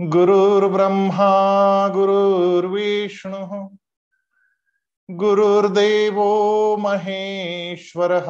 [0.00, 3.78] गुरुर्ब्रह्मा गुरुर्विष्णु
[5.10, 6.28] गुरुर्देवो
[6.76, 8.26] महेश्वरः,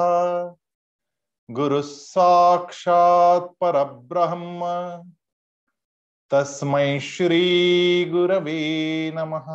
[1.50, 4.60] गुरुः साक्षात् परब्रह्म,
[6.30, 9.46] तस्मै श्री गुरवे नमः।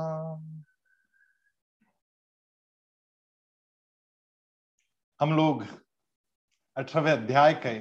[5.21, 5.65] हम लोग
[6.77, 7.79] अठारहवें अध्याय के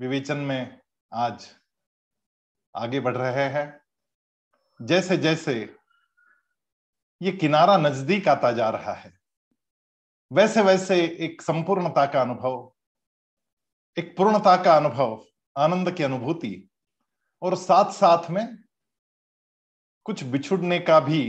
[0.00, 0.80] विवेचन में
[1.12, 1.57] आज
[2.78, 3.80] आगे बढ़ रहे हैं।
[4.80, 5.54] जैसे जैसे
[7.20, 9.12] ये किनारा नज़दीक आता जा रहा है
[10.30, 12.72] वैसे वैसे एक संपूर्णता का अनुभव,
[13.96, 15.24] एक पूर्णता का अनुभव,
[15.56, 16.68] आनंद की अनुभूति,
[17.42, 18.58] और साथ साथ में
[20.06, 21.20] कुछ बिछुड़ने का भी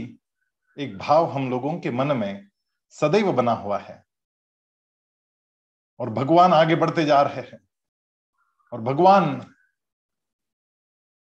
[0.76, 2.48] एक भाव हम लोगों के मन में
[2.94, 4.02] सदैव बना हुआ है।
[6.00, 7.60] और भगवान आगे बढ़ते जा रहे हैं,
[8.72, 9.54] और भगवान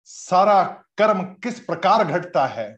[0.09, 0.63] सारा
[0.97, 2.77] कर्म किस प्रकार घटता है,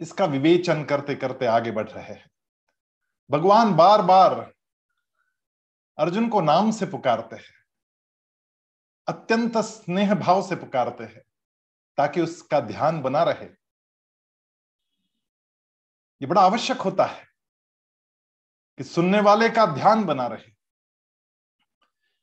[0.00, 2.30] इसका विवेचन करते करते आगे बढ़ रहे हैं।
[3.30, 4.34] भगवान बार बार
[5.98, 7.54] अर्जुन को नाम से पुकारते हैं,
[9.08, 11.22] अत्यंत स्नेह भाव से पुकारते हैं,
[11.98, 13.46] ताकि उसका ध्यान बना रहे।
[16.20, 17.26] ये बड़ा आवश्यक होता है
[18.78, 20.52] कि सुनने वाले का ध्यान बना रहे।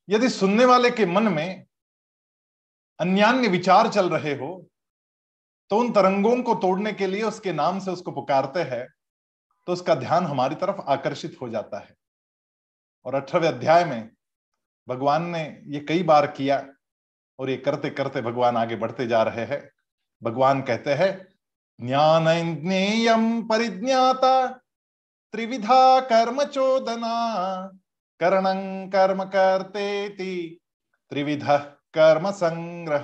[0.08, 1.66] यदि सुनने वाले के मन में
[3.02, 4.50] अन्यान्य विचार चल रहे हो
[5.72, 8.86] तो उन तरंगों को तोड़ने के लिए उसके नाम से उसको पुकारते हैं
[9.68, 11.96] तो उसका ध्यान हमारी तरफ़ आकर्षित हो जाता है।
[13.06, 14.10] और अठारहवें अध्याय में
[14.88, 16.66] भगवान ने ये कई बार किया
[17.40, 19.62] और ये करते करते भगवान आगे बढ़ते जा रहे हैं।
[20.22, 21.12] भगवान कहते हैं
[21.80, 22.26] ज्ञान
[22.62, 24.48] ज्ञेयम परिज्ञाता,
[25.34, 27.16] त्रिविधा कर्म चोदना
[28.20, 28.44] कर्ण
[28.90, 31.44] कर्म करते त्रिविध
[31.94, 33.04] कर्म संग्रह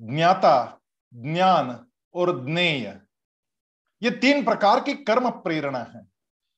[0.00, 0.80] ज्ञाता,
[1.14, 3.06] ज्ञान और ज्ञेय।
[4.02, 6.06] ये तीन प्रकार की कर्म प्रेरणा है।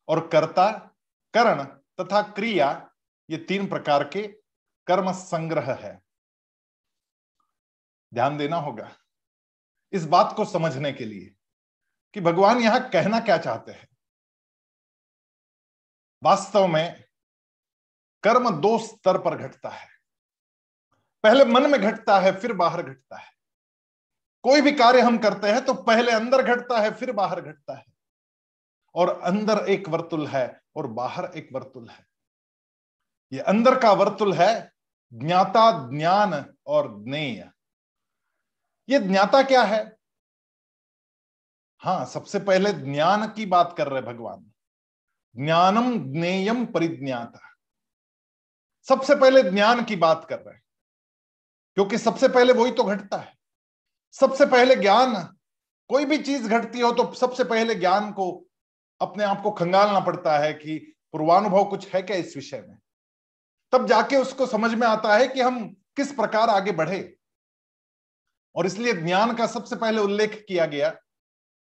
[0.08, 0.96] और कर्ता,
[1.34, 2.94] करण तथा क्रिया,
[3.30, 4.28] ये तीन प्रकार के
[4.86, 6.02] कर्म संग्रह है।
[8.14, 8.96] ध्यान देना होगा
[9.92, 11.34] इस बात को समझने के लिए
[12.14, 13.88] कि भगवान यहाँ कहना क्या चाहते हैं।
[16.22, 17.04] वास्तव में
[18.22, 19.97] कर्म दो स्तर पर घटता है।
[21.22, 23.32] पहले मन में घटता है, फिर बाहर घटता है।
[24.42, 27.84] कोई भी कार्य हम करते हैं तो पहले अंदर घटता है, फिर बाहर घटता है।
[28.94, 32.06] और अंदर एक वर्तुल है और बाहर एक वर्तुल है।
[33.32, 34.72] ये अंदर का वर्तुल है
[35.12, 37.52] ज्ञाता, ज्ञान और ज्ञेय।
[38.88, 39.98] ये ज्ञाता क्या है?
[41.78, 44.52] हाँ सबसे पहले ज्ञान की बात कर रहे भगवान।
[45.36, 47.40] ज्ञानम ज्ञेयम परिज्ञाता।
[48.82, 50.62] सबसे पहले ज्ञान की बात कर रहे हैं।
[51.78, 53.38] क्योंकि सबसे पहले वही तो घटता है।
[54.12, 55.36] सबसे पहले ज्ञान,
[55.88, 58.46] कोई भी चीज़ घटती हो तो सबसे पहले ज्ञान को
[59.00, 60.78] अपने आप को खंगालना पड़ता है कि
[61.12, 62.78] पूर्वानुभव कुछ है क्या इस विषय में?
[63.72, 67.16] तब जाके उसको समझ में आता है कि हम किस प्रकार आगे बढ़े।
[68.54, 70.94] और इसलिए ज्ञान का सबसे पहले उल्लेख किया गया।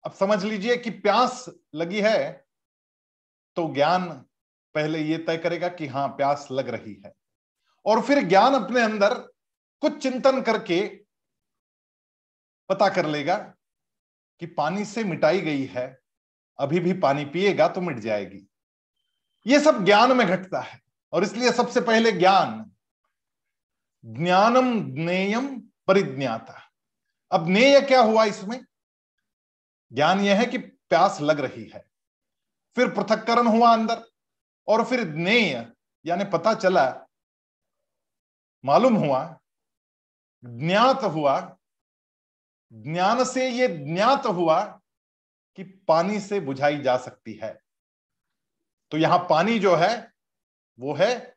[0.05, 2.47] अब समझ लीजिए कि प्यास लगी है
[3.57, 4.09] तो ज्ञान
[4.75, 7.13] पहले ये तय करेगा कि हाँ प्यास लग रही है।
[7.87, 9.36] और फिर ज्ञान अपने अंदर
[9.83, 10.87] कुछ चिंतन करके
[12.69, 13.37] पता कर लेगा
[14.43, 15.87] कि पानी से मिटाई गई है,
[16.59, 18.47] अभी भी पानी पिएगा तो मिट जाएगी।
[19.47, 20.81] ये सब ज्ञान में घटता है,
[21.13, 22.71] और इसलिए सबसे पहले ज्ञान।
[24.05, 25.49] ज्ञानम ज्ञेयम
[25.87, 26.61] परिज्ञाता।
[27.31, 28.61] अब ज्ञेय क्या हुआ इसमें?
[29.93, 31.85] ज्ञान यह है कि प्यास लग रही है,
[32.77, 34.03] फिर पृथककरण हुआ अंदर,
[34.69, 35.73] और फिर ज्ञेय,
[36.05, 36.87] यानी पता चला,
[38.65, 39.39] मालूम हुआ
[40.47, 41.57] ज्ञात हुआ,
[42.73, 44.81] ज्ञान से ये ज्ञात हुआ
[45.57, 47.63] कि पानी से बुझाई जा सकती है।
[48.91, 50.13] तो यहाँ पानी जो है,
[50.81, 51.37] वो है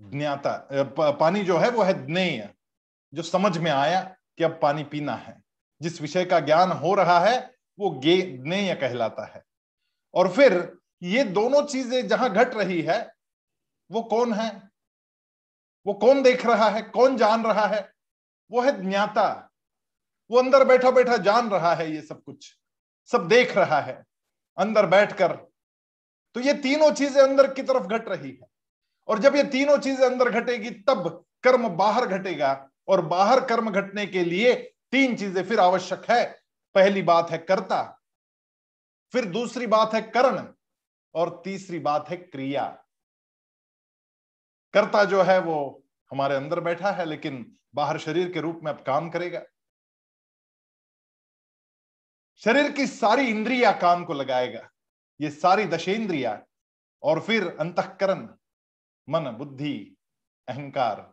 [0.00, 0.68] ज्ञाता
[1.12, 2.54] पानी जो है, वो है ज्ञेय,
[3.14, 5.42] जो समझ में आया कि अब पानी पीना है।
[5.82, 9.44] जिस विषय का ज्ञान हो रहा है, वो ज्ञेय कहलाता है।
[10.14, 13.14] और फिर ये दोनों चीज़ें जहाँ घट रही है,
[13.90, 14.65] वो कौन है?
[15.86, 17.88] वो कौन देख रहा है, कौन जान रहा है?
[18.50, 19.26] वो है ज्ञाता।
[20.30, 22.52] वो अंदर बैठा बैठा जान रहा है ये सब कुछ।
[23.10, 24.02] सब देख रहा है,
[24.58, 25.32] अंदर बैठकर।
[26.36, 28.48] तो ये तीनों चीज़ें अंदर की तरफ़ घट रही है।
[29.08, 34.06] और जब ये तीनों चीज़ें अंदर घटेगी, तब कर्म बाहर घटेगा। और बाहर कर्म घटने
[34.06, 34.54] के लिए
[34.92, 36.24] तीन चीज़ें फिर आवश्यक है।
[36.74, 37.82] पहली बात है कर्ता,
[39.14, 40.42] फिर दूसरी बात है कर्ण,
[41.14, 42.66] और तीसरी बात है क्रिया।
[44.76, 47.44] कर्ता जो है वो हमारे अंदर बैठा है, लेकिन
[47.74, 49.42] बाहर शरीर के रूप में अब काम करेगा।
[52.42, 54.68] शरीर की सारी इंद्रिया काम को लगाएगा।
[55.20, 56.40] ये सारी दशेंद्रिया
[57.02, 58.28] और फिर अंतकरण,
[59.08, 59.96] मन, बुद्धि,
[60.48, 61.12] अहंकार,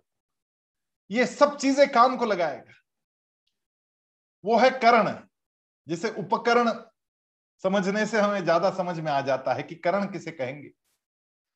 [1.10, 2.74] ये सब चीज़ें काम को लगाएगा।
[4.44, 5.14] वो है करण,
[5.88, 6.72] जिसे उपकरण
[7.64, 10.72] समझने से हमें ज़्यादा समझ में आ जाता है कि करण किसे कहेंगे।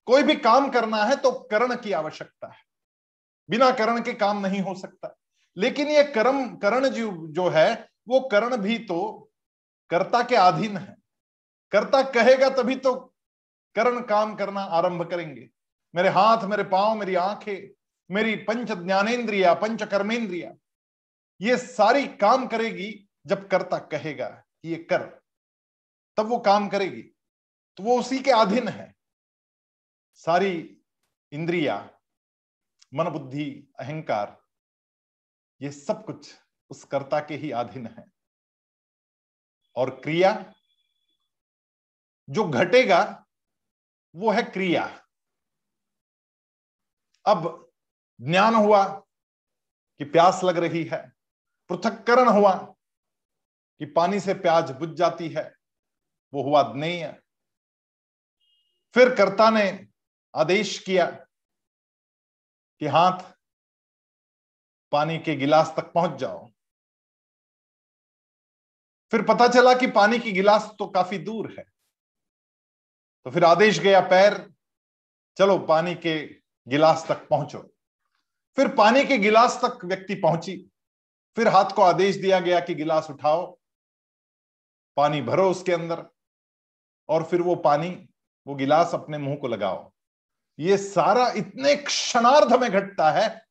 [0.08, 2.60] कोई भी काम करना है तो करण की आवश्यकता है।
[3.50, 5.16] बिना करण के काम नहीं हो सकता।
[5.58, 9.30] लेकिन ये कर्म, करण जो जो है, वो करण भी तो
[9.90, 10.98] कर्ता के अधीन है।
[11.72, 12.96] कर्ता कहेगा तभी तो
[13.76, 15.50] करण काम करना आरंभ करेंगे।
[15.96, 17.74] मेरे हाथ, मेरे पाँव, मेरी आँखें,
[18.12, 20.54] मेरी पंच ज्ञानेन्द्रिया पंच कर्मेंद्रिया,
[21.42, 25.22] ये सारी काम करेगी जब कर्ता कहेगा कि ये कर,
[26.18, 27.02] तब वो काम करेगी।
[27.78, 28.97] तो वो उसी के अधीन है।
[30.18, 30.82] सारी
[31.32, 32.00] इंद्रिया
[32.94, 34.44] मन बुद्धि अहंकार,
[35.62, 36.36] ये सब कुछ
[36.70, 38.06] उस कर्ता के ही अधीन है।
[39.76, 40.54] और क्रिया,
[42.30, 43.26] जो घटेगा,
[44.16, 45.08] वो है क्रिया।
[47.26, 47.72] अब
[48.22, 48.88] ज्ञान हुआ
[49.98, 51.14] कि प्यास लग रही है,
[51.70, 52.54] पृथककरण हुआ
[53.80, 55.58] कि पानी से प्याज बुझ जाती है,
[56.34, 57.22] वो हुआ ज्ञेय।
[58.94, 59.87] फिर कर्ता ने
[60.38, 61.06] आदेश किया
[62.82, 63.20] कि हाथ
[64.92, 66.50] पानी के गिलास तक पहुँच जाओ।
[69.12, 71.64] फिर पता चला कि पानी की गिलास तो काफ़ी दूर है।
[73.26, 74.54] तो फिर आदेश गया पैर,
[75.38, 77.60] चलो पानी के गिलास तक पहुंचो।
[78.56, 80.72] फिर पानी के गिलास तक व्यक्ति पहुँची।
[81.36, 83.60] फिर हाथ को आदेश दिया गया कि गिलास उठाओ,
[84.98, 86.06] पानी भरो उसके अंदर,
[87.10, 88.08] और फिर वो पानी,
[88.48, 89.94] वो गिलास अपने मुँह को लगाओ।
[90.60, 93.46] ये सारा इतने क्षणार्ध में घटता है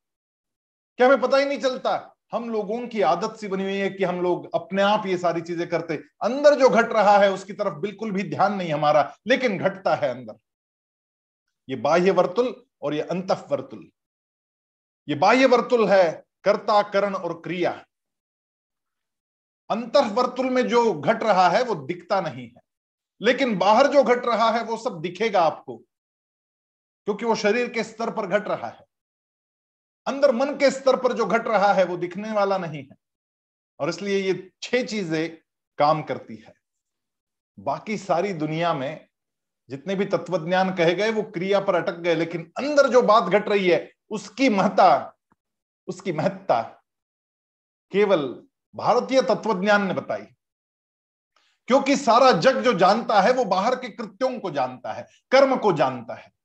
[0.98, 4.04] कि हमें पता ही नहीं चलता। हम लोगों की आदत सी बनी हुई है कि
[4.04, 7.74] हम लोग अपने आप ये सारी चीज़ें करते। अंदर जो घट रहा है, उसकी तरफ़
[7.74, 10.38] बिल्कुल भी ध्यान नहीं हमारा, लेकिन घटता है अंदर।
[11.68, 13.90] ये बाह्य वर्तुल और ये अंत वर्तुल।
[15.08, 17.84] ये बाह्य वर्तुल है कर्ता करण और क्रिया।
[19.70, 22.60] अंत वर्तुल में जो घट रहा है, वो दिखता नहीं है।
[23.22, 25.82] लेकिन बाहर जो घट रहा है, वो सब दिखेगा आपको।
[27.06, 28.86] क्योंकि वो शरीर के स्तर पर घट रहा है।
[30.06, 32.96] अंदर मन के स्तर पर जो घट रहा है, वो दिखने वाला नहीं है।
[33.80, 35.36] और इसलिए ये छह चीज़ें
[35.78, 36.54] काम करती है।
[37.58, 39.08] बाकी सारी दुनिया में
[39.70, 43.48] जितने भी तत्वज्ञान कहे गए, वो क्रिया पर अटक गए, लेकिन अंदर जो बात घट
[43.48, 45.12] रही है, उसकी महत्ता
[45.88, 46.62] उसकी महत्ता
[47.92, 48.42] केवल
[48.74, 50.22] भारतीय तत्वज्ञान ने बताई।
[51.68, 55.72] क्योंकि सारा जग जो जानता है, वो बाहर के कृत्यों को जानता है, कर्म को
[55.72, 56.35] जानता है।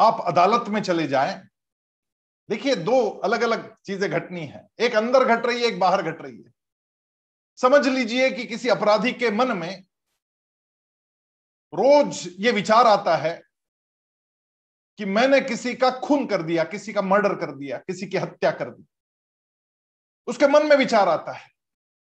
[0.00, 1.48] आप अदालत में चले जाएँ।
[2.50, 6.22] देखिए, दो अलग अलग चीज़ें घटनी है। एक अंदर घट रही है, एक बाहर घट
[6.22, 6.52] रही है।
[7.56, 9.84] समझ लीजिए कि किसी अपराधी के मन में
[11.74, 13.42] रोज ये विचार आता है
[14.98, 18.50] कि मैंने किसी का खून कर दिया, किसी का मर्डर कर दिया, किसी की हत्या
[18.50, 18.86] कर दी।
[20.26, 21.50] उसके मन में विचार आता है।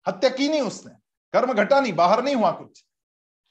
[0.07, 0.93] हत्या की नहीं उसने।
[1.33, 2.83] कर्म घटा नहीं, बाहर नहीं हुआ कुछ।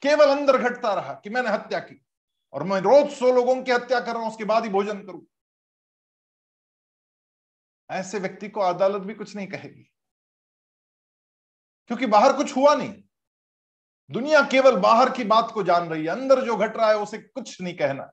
[0.01, 2.06] केवल अंदर घटता रहा कि मैंने हत्या की।
[2.53, 5.25] और मैं रोज सौ लोगों की हत्या कर रहा हूँ, उसके बाद ही भोजन करूँ।
[7.91, 9.91] ऐसे व्यक्ति को अदालत भी कुछ नहीं कहेगी।
[11.87, 13.03] क्योंकि बाहर कुछ हुआ नहीं।
[14.11, 17.17] दुनिया केवल बाहर की बात को जान रही है। अंदर जो घट रहा है, उसे
[17.17, 18.11] कुछ नहीं कहना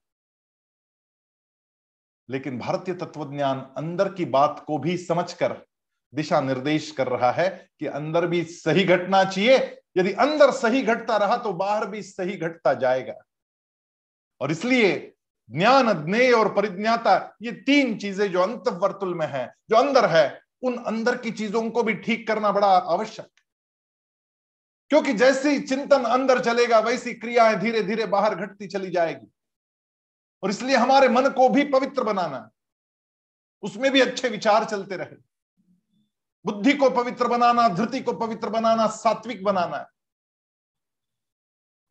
[2.30, 5.66] लेकिन भारतीय तत्वज्ञान अंदर की बात को भी समझकर
[6.14, 11.16] दिशा निर्देश कर रहा है कि अंदर भी सही घटना चाहिए। यदि अंदर सही घटता
[11.16, 13.14] रहा तो बाहर भी सही घटता जाएगा।
[14.44, 15.16] और इसलिए
[15.50, 20.42] ज्ञान, ज्ञेय और परिज्ञाता, ये तीन चीज़ें जो अंत वर्तुल में है, जो अंदर है,
[20.62, 23.26] उन अंदर की चीज़ों को भी ठीक करना बड़ा आवश्यक।
[24.88, 29.32] क्योंकि जैसे चिंतन अंदर चलेगा, वैसी क्रियाएँ धीरे धीरे बाहर घटती चली जाएगी।
[30.42, 32.50] और इसलिए हमारे मन को भी पवित्र बनाना,
[33.62, 35.16] उसमें भी अच्छे विचार चलते रहे।
[36.46, 39.90] बुद्धि को पवित्र बनाना, धृति को पवित्र बनाना, सात्विक बनाना।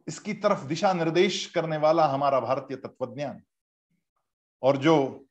[0.07, 3.43] इसकी तरफ़ दिशा निर्देश करने वाला हमारा भारतीय तत्वज्ञान।
[4.61, 5.25] और जो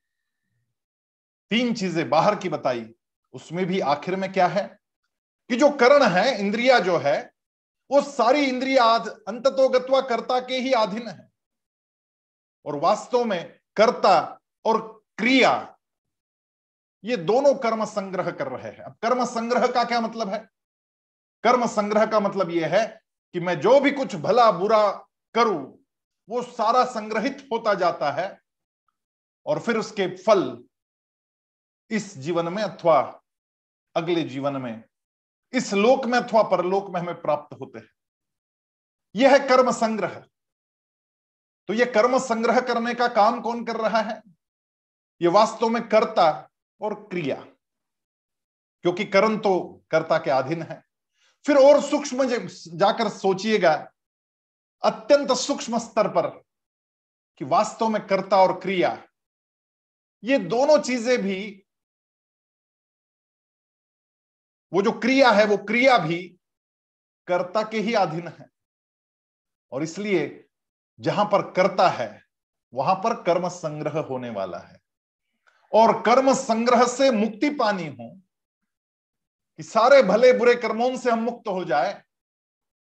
[1.51, 2.95] तीन चीज़ें बाहर की बताई,
[3.33, 4.81] उसमें भी आखिर में क्या है?
[5.49, 7.33] कि जो करण है, इंद्रिया जो है,
[7.91, 8.85] वो सारी इंद्रिया
[9.29, 11.33] अंततोगत्वा कर्ता के ही अधीन है।
[12.67, 15.79] और वास्तव में कर्ता और क्रिया,
[17.05, 20.51] ये दोनों कर्म संग्रह कर रहे हैं। अब कर्म संग्रह का क्या मतलब है?
[21.45, 23.03] कर्म संग्रह का मतलब यह है
[23.33, 24.91] कि मैं जो भी कुछ भला बुरा
[25.35, 25.85] करूँ,
[26.29, 28.43] वो सारा संग्रहित होता जाता है
[29.47, 30.65] और फिर उसके फल
[31.91, 33.23] इस जीवन में अथवा
[33.97, 34.85] अगले जीवन में,
[35.53, 37.91] इस लोक में अथवा परलोक में हमें प्राप्त होते हैं।
[39.17, 40.27] यह है कर्म संग्रह।
[41.69, 44.23] तो यह कर्म संग्रह करने का काम कौन कर रहा है?
[45.23, 47.37] यह वास्तव में कर्ता और क्रिया।
[48.83, 50.92] क्योंकि कर्म तो कर्ता के अधीन है।
[51.47, 53.73] फिर और सूक्ष्म जाकर सोचिएगा,
[54.83, 56.29] अत्यंत सूक्ष्म स्तर पर
[57.41, 58.97] कि वास्तव में कर्ता और क्रिया,
[60.23, 61.65] ये दोनों चीज़ें भी,
[64.73, 66.23] वो जो क्रिया है, वो क्रिया भी
[67.29, 68.49] कर्ता के ही अधीन है।
[69.73, 70.45] और इसलिए
[71.01, 72.23] जहाँ पर कर्ता है,
[72.73, 74.81] वहाँ पर कर्म संग्रह होने वाला है।
[75.73, 78.11] और कर्म संग्रह से मुक्ति पानी हो
[79.59, 81.93] कि सारे भले बुरे कर्मों से हम मुक्त हो जाए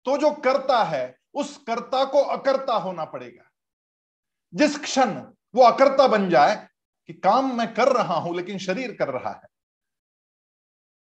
[0.06, 3.50] तो जो करता है, उस कर्ता को अकर्ता होना पड़ेगा।
[4.54, 5.10] जिस क्षण
[5.54, 6.68] वो अकर्ता बन जाए
[7.08, 9.48] कि काम मैं कर रहा हूँ, लेकिन शरीर कर रहा है।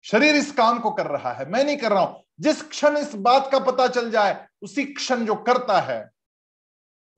[0.06, 3.16] शरीर इस काम को कर रहा है, मैं नहीं कर रहा हूँ। जिस क्षण इस
[3.16, 6.12] बात का पता चल जाए, उसी क्षण जो करता है,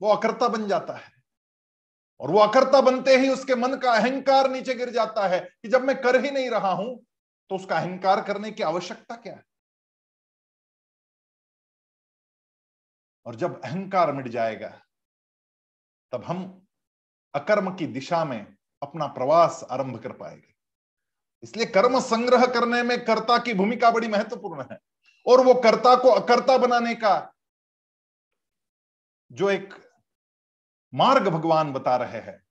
[0.00, 1.12] वो अकर्ता बन जाता है।
[2.20, 5.84] और वो अकर्ता बनते ही उसके मन का अहंकार नीचे गिर जाता है कि जब
[5.84, 7.06] मैं कर ही नहीं रहा हूँ
[7.50, 9.44] तो उसका अहंकार करने की आवश्यकता क्या है?
[13.26, 14.68] और जब अहंकार मिट जाएगा,
[16.12, 16.66] तब हम
[17.34, 20.54] अकर्म की दिशा में अपना प्रवास आरंभ कर पाएँगे।
[21.42, 24.78] इसलिए कर्म संग्रह करने में कर्ता की भूमिका बड़ी महत्वपूर्ण है।
[25.26, 27.34] और वो कर्ता को अकर्ता बनाने का
[29.32, 29.74] जो एक
[30.94, 32.47] मार्ग भगवान बता रहे हैं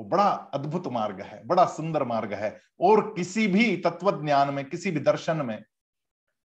[0.00, 4.64] वो बड़ा अद्भुत मार्ग है, बड़ा सुंदर मार्ग है। और किसी भी तत्व ज्ञान में,
[4.64, 5.62] किसी भी दर्शन में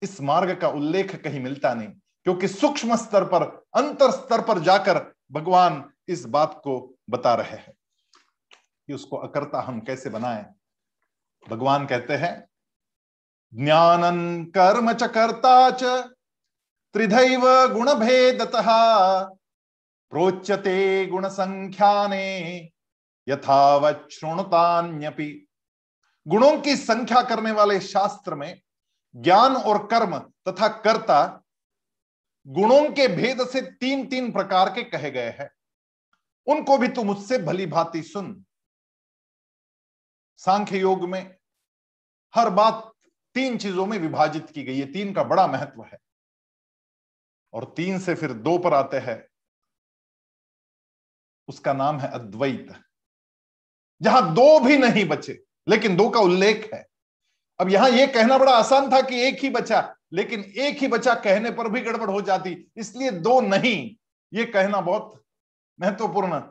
[0.01, 1.87] इस मार्ग का उल्लेख कहीं मिलता नहीं,
[2.25, 3.43] क्योंकि सूक्ष्म स्तर पर,
[3.75, 7.73] अंतर स्तर पर जाकर भगवान इस बात को बता रहे हैं
[8.87, 10.45] कि उसको अकर्ता हम कैसे बनाए।
[11.49, 12.33] भगवान कहते हैं,
[13.53, 15.83] ज्ञानन कर्म च कर्ता च,
[16.95, 17.41] त्रिधैव
[17.73, 18.67] गुण भेदतः
[20.11, 22.69] प्रोच्यते गुण संख्याने
[23.27, 25.47] यथावत श्रोणतान्यपि
[26.27, 28.61] गुणों की संख्या करने वाले शास्त्र में
[29.15, 31.43] ज्ञान और कर्म तथा कर्ता
[32.47, 35.49] गुणों के भेद से तीन तीन प्रकार के कहे गए हैं।
[36.47, 38.45] उनको भी तू मुझसे भली भांति सुन।
[40.37, 41.37] सांख्य योग में
[42.35, 42.91] हर बात
[43.33, 45.97] तीन चीज़ों में विभाजित की गई है। तीन का बड़ा महत्व है।
[47.53, 49.27] और तीन से फिर दो पर आते हैं।
[51.47, 52.84] उसका नाम है अद्वैत।
[54.01, 56.85] जहाँ दो भी नहीं बचे, लेकिन दो का उल्लेख है।
[57.59, 61.13] अब यहाँ यह कहना बड़ा आसान था कि एक ही बचा, लेकिन एक ही बचा
[61.13, 63.95] कहने पर भी गड़बड़ हो जाती, इसलिए दो नहीं।
[64.33, 65.23] ये कहना बहुत
[65.79, 66.41] महत्वपूर्ण,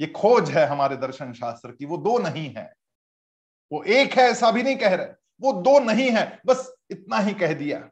[0.00, 2.72] ये खोज है हमारे दर्शन शास्त्र की, वो दो नहीं है।
[3.72, 5.06] वो एक है ऐसा भी नहीं कह रहे,
[5.40, 7.90] वो दो नहीं है, बस इतना ही कह दिया।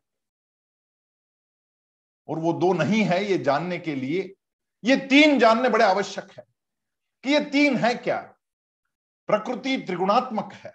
[2.29, 4.35] और वो दो नहीं है ये जानने के लिए,
[4.85, 6.45] ये तीन जानने बड़े आवश्यक है।
[7.25, 8.35] कि ये तीन है क्या?
[9.31, 10.73] प्रकृति त्रिगुणात्मक है।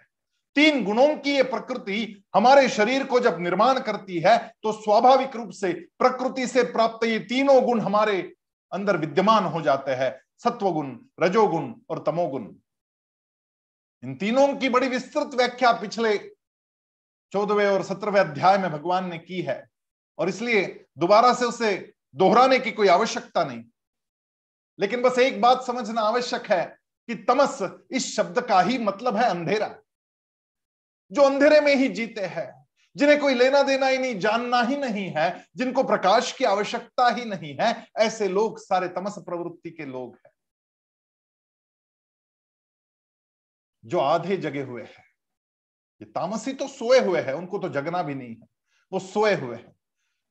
[0.56, 5.50] तीन गुणों की ये प्रकृति हमारे शरीर को जब निर्माण करती है तो स्वाभाविक रूप
[5.50, 8.20] से प्रकृति से प्राप्त ये तीनों गुण हमारे
[8.72, 12.42] अंदर विद्यमान हो जाते हैं। सत्वगुण, रजोगुण और तमोगुण।
[14.02, 16.16] इन तीनों की बड़ी विस्तृत व्याख्या पिछले
[17.32, 19.66] चौदहवें और सत्रहवें अध्याय में भगवान ने की है,
[20.18, 20.64] और इसलिए
[20.98, 23.62] दोबारा से उसे दोहराने की कोई आवश्यकता नहीं।
[24.78, 26.75] लेकिन बस एक बात समझना आवश्यक है
[27.06, 27.58] कि तमस
[27.90, 29.78] इस शब्द का ही मतलब है अंधेरा।
[31.12, 35.14] जो अंधेरे में ही जीते हैं, जिन्हें कोई लेना देना ही नहीं, जानना ही नहीं
[35.16, 40.14] है, जिनको प्रकाश की आवश्यकता ही नहीं है, ऐसे लोग, सारे तमस प्रवृत्ति के लोग
[40.14, 40.30] हैं।
[43.84, 45.04] जो आधे जगे हुए हैं,
[46.00, 48.46] ये तामसी तो सोए हुए हैं, उनको तो जगना भी नहीं है,
[48.92, 49.76] वो सोए हुए हैं।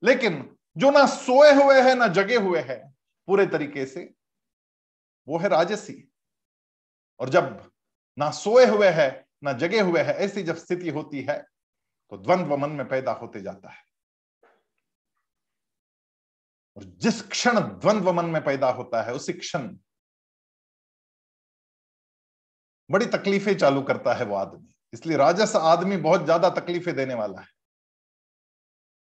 [0.04, 4.14] लेकिन जो ना सोए हुए हैं, ना जगे हुए हैं, पूरे तरीके से,
[5.28, 6.12] वो है राजसी।
[7.20, 7.70] और जब
[8.18, 11.38] ना सोए हुए है, ना जगे हुए है, ऐसी जब स्थिति होती है
[12.12, 13.84] तो द्वंद्व मन में पैदा होते जाता है।
[16.76, 19.68] और जिस क्षण द्वंद्व मन में पैदा होता है, उसी क्षण
[22.90, 27.40] बड़ी तकलीफें चालू करता है वो आदमी। इसलिए राजस आदमी बहुत ज़्यादा तकलीफें देने वाला
[27.40, 27.48] है।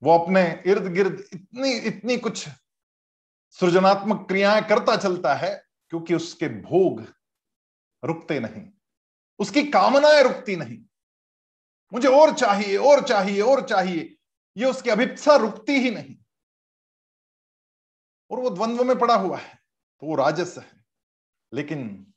[0.02, 2.46] वो अपने इर्द गिर्द इतनी इतनी कुछ
[3.58, 5.50] सृजनात्मक क्रियाएँ करता चलता है,
[5.92, 7.00] क्योंकि उसके भोग
[8.06, 8.70] रुकते नहीं।
[9.38, 10.78] उसकी कामनाएँ रुकती नहीं।
[11.92, 14.16] मुझे और चाहिए और चाहिए और चाहिए।
[14.56, 16.16] ये उसकी अभिप्सा रुकती ही नहीं।
[18.30, 19.54] और वो द्वंद्व में पड़ा हुआ है
[20.00, 20.84] तो वो राजस है।
[21.54, 22.12] लेकिन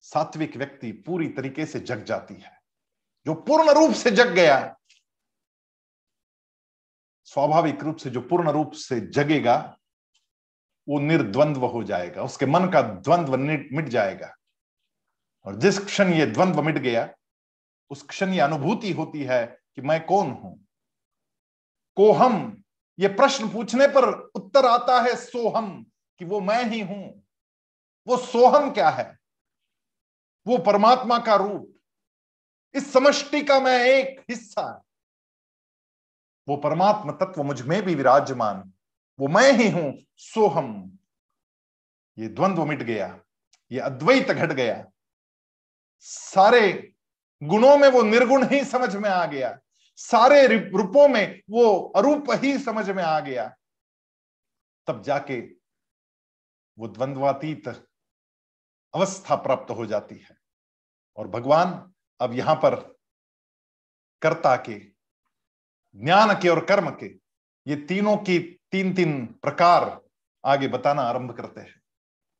[0.00, 2.60] सात्विक व्यक्ति पूरी तरीके से जग जाती है।
[3.26, 4.76] जो पूर्ण रूप से जग गया,
[7.24, 9.78] स्वाभाविक रूप से जो पूर्ण रूप से जगेगा,
[10.88, 13.36] वो निर्द्वंद्व हो जाएगा। उसके मन का द्वंद्व
[13.76, 14.36] मिट जाएगा।
[15.44, 17.14] और जिस क्षण ये द्वंद्व मिट गया,
[17.90, 20.66] उस क्षण ये अनुभूति होती है कि मैं कौन हूँ?
[21.96, 22.62] को हम
[22.98, 25.86] ये प्रश्न पूछने पर उत्तर आता है सोहम,
[26.18, 27.22] कि वो मैं ही हूँ।
[28.06, 29.18] वो सोहम क्या है?
[30.46, 31.74] वो परमात्मा का रूप।
[32.74, 34.82] इस समष्टि का मैं एक हिस्सा।
[36.48, 38.72] वो परमात्मा तत्व मुझमें भी विराजमान।
[39.20, 40.98] वो मैं ही हूँ, सोहम।
[42.18, 43.20] ये द्वंद्व मिट गया।
[43.72, 44.89] ये अद्वैत घट गया।
[46.00, 46.92] सारे
[47.42, 49.58] गुणों में वो निर्गुण ही समझ में आ गया।
[49.96, 53.56] सारे रूपों में वो अरूप ही समझ में आ गया।
[54.86, 55.40] तब जाके
[56.78, 57.68] वो द्वंद्वातीत
[58.94, 60.38] अवस्था प्राप्त हो जाती है।
[61.16, 62.74] और भगवान अब यहाँ पर
[64.22, 64.74] कर्ता के,
[65.96, 67.06] ज्ञान के और कर्म के,
[67.66, 68.38] ये तीनों की
[68.70, 70.00] तीन तीन प्रकार
[70.44, 71.82] आगे बताना आरंभ करते हैं।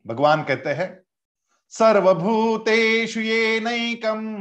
[0.07, 1.03] भगवान कहते हैं
[1.71, 4.37] सर्वभूतेषु ये नैकम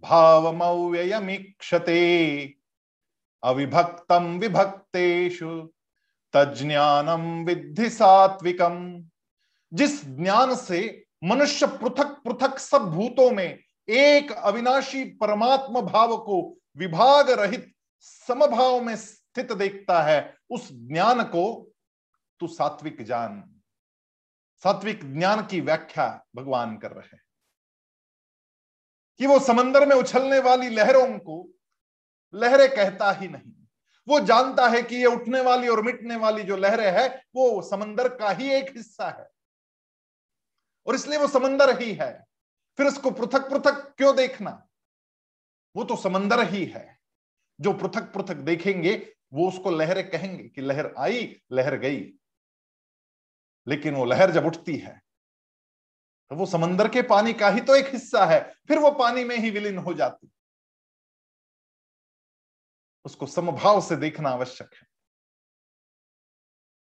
[0.00, 1.94] भावमव्ययमीक्षते।
[3.44, 5.72] अविभक्तम विभक्तेषु
[6.32, 9.04] तज्ञानम विद्धि सात्विकम।
[9.72, 17.30] जिस ज्ञान से मनुष्य पृथक पृथक सब भूतों में एक अविनाशी परमात्म भाव को विभाग
[17.30, 21.72] रहित समभाव में स्थित देखता है, उस ज्ञान को
[22.40, 23.57] तू सात्विक जान।
[24.62, 27.22] सात्विक ज्ञान की व्याख्या भगवान कर रहे हैं।
[29.18, 31.50] कि वो समंदर में उछलने वाली लहरों को
[32.34, 33.52] लहरें कहता ही नहीं।
[34.08, 38.08] वो जानता है कि ये उठने वाली और मिटने वाली जो लहरें है, वो समंदर
[38.08, 39.30] का ही एक हिस्सा है।
[40.86, 42.26] और इसलिए वो समंदर ही है।
[42.76, 44.68] फिर उसको पृथक पृथक क्यों देखना?
[45.76, 46.98] वो तो समंदर ही है।
[47.60, 52.17] जो पृथक पृथक देखेंगे, वो उसको लहरें कहेंगे कि लहर आई, लहर गई।
[53.68, 55.00] लेकिन वो लहर जब उठती है
[56.30, 59.36] तो वो समंदर के पानी का ही तो एक हिस्सा है, फिर वो पानी में
[59.36, 60.30] ही विलीन हो जाती।
[63.04, 64.86] उसको समभाव से देखना आवश्यक है।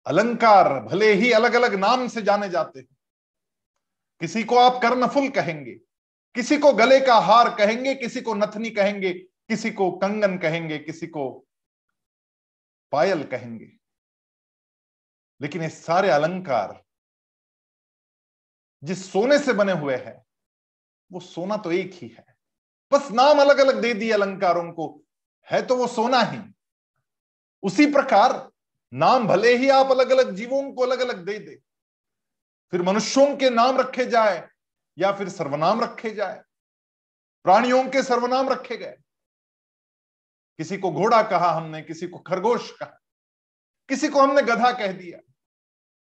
[0.05, 2.95] अलंकार भले ही अलग अलग नाम से जाने जाते हैं।
[4.21, 5.73] किसी को आप कर्णफुल कहेंगे,
[6.35, 11.07] किसी को गले का हार कहेंगे, किसी को नथनी कहेंगे, किसी को कंगन कहेंगे, किसी
[11.07, 11.47] को
[12.91, 13.71] पायल कहेंगे।
[15.41, 16.81] लेकिन ये सारे अलंकार
[18.83, 20.23] जिस सोने से बने हुए हैं,
[21.11, 22.25] वो सोना तो एक ही है।
[22.91, 25.01] बस नाम अलग अलग दे दिए अलंकारों को।
[25.47, 26.39] है तो वो सोना ही।
[27.63, 28.33] उसी प्रकार
[28.93, 31.55] नाम भले ही आप अलग अलग जीवों को अलग अलग दे दे,
[32.73, 34.47] फिर मनुष्यों के नाम रखे जाए
[34.97, 36.41] या फिर सर्वनाम रखे जाए,
[37.45, 38.97] प्राणियों के सर्वनाम रखे गए।
[40.59, 42.99] किसी को घोड़ा कहा हमने, किसी को खरगोश कहा।
[43.89, 45.19] किसी को हमने गधा कह दिया,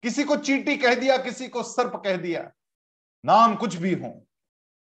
[0.05, 2.51] किसी को चीटी कह दिया, किसी को सर्प कह दिया,
[3.25, 4.27] नाम कुछ भी हो,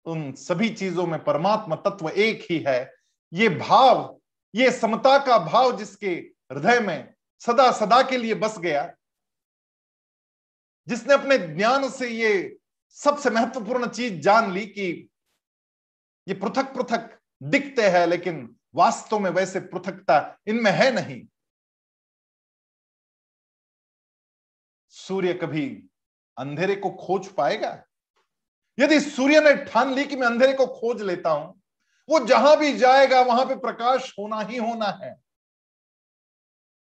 [0.06, 2.80] उन सभी चीज़ों में परमात्मा तत्व एक ही है।
[3.32, 4.20] ये भाव,
[4.54, 6.10] ये समता का भाव जिसके
[6.52, 8.92] हृदय में सदा सदा के लिए बस गया,
[10.88, 12.58] जिसने अपने ज्ञान से ये
[12.96, 15.08] सबसे महत्वपूर्ण चीज़ जान ली कि
[16.26, 21.22] ये पृथक पृथक दिखते हैं, लेकिन वास्तव में वैसे पृथकता इनमें है नहीं।
[24.88, 25.66] सूर्य कभी
[26.36, 27.70] अंधेरे को खोज पाएगा?
[28.78, 31.62] यदि सूर्य ने ठान ली कि मैं अंधेरे को खोज लेता हूँ,
[32.08, 35.14] वो जहाँ भी जाएगा, वहाँ पे प्रकाश होना ही होना है।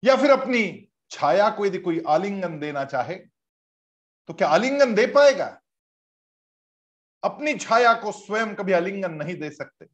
[0.03, 3.15] या फिर अपनी छाया को यदि कोई आलिंगन देना चाहे
[4.29, 5.57] तो क्या आलिंगन दे पाएगा?
[7.23, 9.87] अपनी छाया को स्वयं कभी आलिंगन नहीं दे सकते।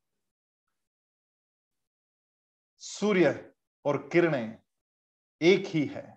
[2.81, 3.53] सूर्य
[3.85, 4.57] और किरणें
[5.41, 6.16] एक ही है।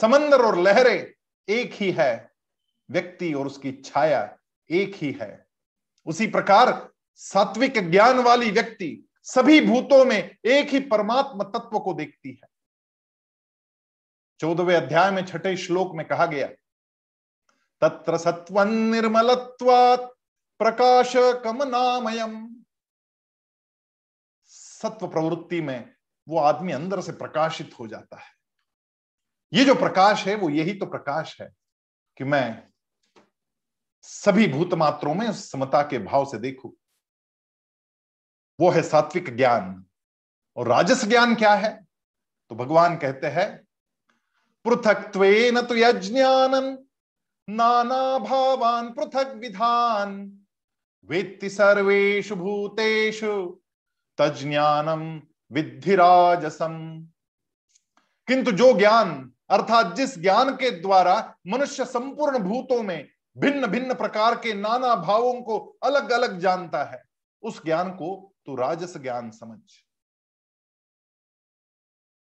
[0.00, 1.14] समंदर और लहरें
[1.48, 2.30] एक ही है,
[2.90, 4.38] व्यक्ति और उसकी छाया
[4.70, 5.46] एक ही है।
[6.06, 12.30] उसी प्रकार सात्विक ज्ञान वाली व्यक्ति सभी भूतों में एक ही परमात्म तत्व को देखती
[12.30, 12.48] है।
[14.40, 16.46] चौदहवें अध्याय में छठे श्लोक में कहा गया,
[17.82, 20.06] तत्र सत्व निर्मलत्वात्
[20.60, 21.12] प्रकाश
[21.44, 22.64] कमनामयम।
[24.50, 25.94] सत्व प्रवृत्ति में
[26.26, 28.37] वो आदमी अंदर से प्रकाशित हो जाता है।
[29.52, 31.52] ये जो प्रकाश है, वो यही तो प्रकाश है
[32.18, 32.68] कि मैं
[34.02, 36.72] सभी भूत मात्रों में समता के भाव से देखूँ।
[38.60, 39.84] वो है सात्विक ज्ञान।
[40.56, 41.86] और राजस ज्ञान क्या है?
[42.48, 43.68] तो भगवान कहते हैं,
[44.64, 45.12] पृथक
[45.68, 46.78] तो यज्ञानन,
[47.48, 50.38] नाना भावान पृथक विधान।
[51.04, 53.60] वेत्ति सर्वेशु भूतेषु
[54.18, 57.08] तज्ञानम विधिराजसम
[58.26, 61.14] किंतु जो ज्ञान अर्थात जिस ज्ञान के द्वारा
[61.46, 67.02] मनुष्य संपूर्ण भूतों में भिन्न भिन्न प्रकार के नाना भावों को अलग अलग जानता है,
[67.42, 69.58] उस ज्ञान को तू राजस ज्ञान समझ।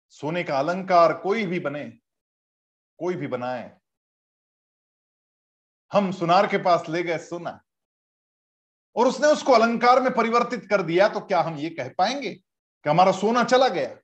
[0.09, 1.83] सोने का अलंकार कोई भी बने,
[2.99, 3.69] कोई भी बनाए।
[5.91, 7.59] हम सुनार के पास ले गए सोना,
[8.95, 12.89] और उसने उसको अलंकार में परिवर्तित कर दिया तो क्या हम ये कह पाएँगे कि
[12.89, 13.95] हमारा सोना चला गया?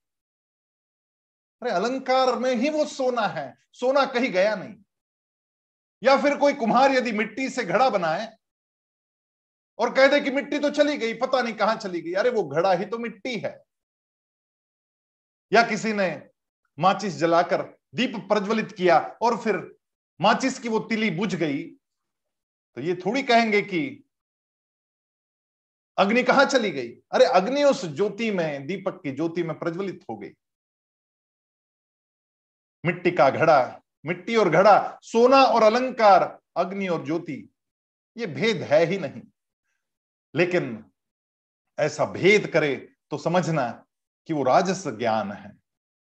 [1.62, 4.76] अरे अलंकार में ही वो सोना है, सोना कहीं गया नहीं।
[6.04, 8.28] या फिर कोई कुम्हार यदि मिट्टी से घड़ा बनाए
[9.80, 12.43] और कह दे कि मिट्टी तो चली गई, पता नहीं कहाँ चली गई। अरे वो
[12.43, 13.63] घड़ा ही तो मिट्टी है।
[15.52, 16.30] या किसी ने
[16.78, 17.62] माचिस जलाकर
[17.96, 19.56] दीप प्रज्वलित किया और फिर
[20.22, 21.63] माचिस की वो तिली बुझ गई
[22.78, 24.04] तो ये थोड़ी कहेंगे कि
[25.98, 26.89] अग्नि कहाँ चली गई?
[27.12, 30.30] अरे अग्नि उस ज्योति में, दीपक की ज्योति में प्रज्वलित हो गई।
[32.85, 37.53] मिट्टी का घड़ा, मिट्टी और घड़ा, सोना और अलंकार, अग्नि और ज्योति,
[38.17, 39.21] ये भेद है ही नहीं।
[40.35, 40.85] लेकिन
[41.79, 43.85] ऐसा भेद करे तो समझना
[44.27, 45.57] कि वो राजस ज्ञान है।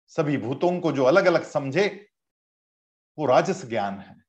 [0.07, 2.09] सभी भूतों को जो अलग अलग समझे,
[3.17, 4.23] वो राजस ज्ञान है।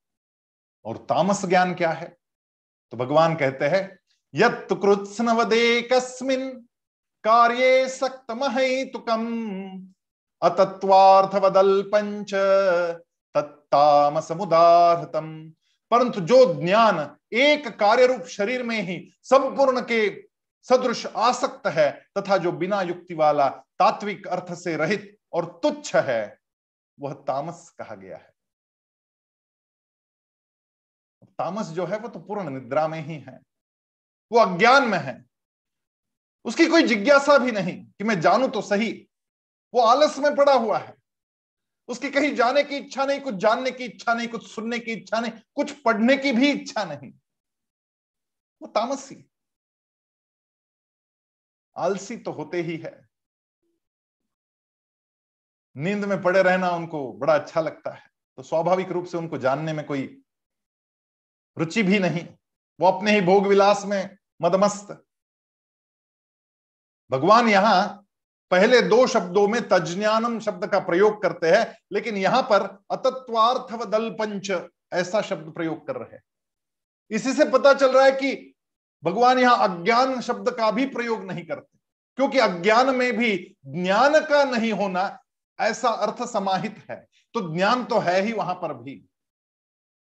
[0.85, 2.17] और तामस ज्ञान क्या है?
[2.91, 3.99] तो भगवान कहते हैं
[4.35, 6.67] यत् कृत्स्नवदे कस्मिन,
[7.23, 9.25] कार्ये सक्तमहैतुकम।
[10.43, 12.31] पंच
[13.35, 15.53] तत्तामसमुदाहतम।
[15.91, 20.27] परंतु जो ज्ञान एक कार्य रूप शरीर में ही संपूर्ण के
[20.63, 26.39] सदृश आसक्त है, तथा जो बिना युक्ति वाला तात्विक अर्थ से रहित और तुच्छ है,
[26.99, 28.33] वह तामस कहा गया है।
[31.23, 33.39] तामस जो है, वो तो पूर्ण निद्रा में ही है।
[34.31, 35.25] वो अज्ञान में है।
[36.45, 39.06] उसकी कोई जिज्ञासा भी नहीं कि मैं जानू तो सही
[39.77, 40.97] वो आलस में पड़ा हुआ है।
[41.87, 45.19] उसकी कहीं जाने की इच्छा नहीं, कुछ जानने की इच्छा नहीं, कुछ सुनने की इच्छा
[45.19, 47.13] नहीं, कुछ पढ़ने की भी इच्छा नहीं।
[48.61, 49.29] वो तामसी।
[51.77, 53.09] आलसी तो होते ही है।
[55.77, 59.73] नींद में पड़े रहना उनको बड़ा अच्छा लगता है। तो स्वाभाविक रूप से उनको जानने
[59.73, 60.21] में कोई
[61.57, 62.27] रुचि भी नहीं।
[62.79, 65.05] वो अपने ही भोग विलास में मदमस्त।
[67.11, 68.06] भगवान यहाँ
[68.51, 73.85] पहले दो शब्दों में तज्ञानम शब्द का प्रयोग करते हैं, लेकिन यहाँ पर अतत्वार्थ व
[73.87, 74.51] दल पंच
[74.93, 76.21] ऐसा शब्द प्रयोग कर रहे हैं।
[77.11, 78.53] इसी से पता चल रहा है कि
[79.03, 81.77] भगवान यहाँ अज्ञान शब्द का भी प्रयोग नहीं करते,
[82.17, 83.35] क्योंकि अज्ञान में भी
[83.67, 85.19] ज्ञान का नहीं होना
[85.59, 86.95] ऐसा अर्थ समाहित है।
[87.35, 88.95] तो ज्ञान तो है ही वहाँ पर भी।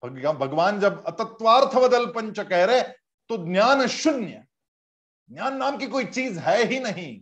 [0.03, 2.81] भगवान जब अतत्वार्थवदल पंच कह रहे
[3.29, 4.43] तो ज्ञान शून्य,
[5.29, 7.19] ज्ञान नाम की कोई चीज़ है ही नहीं।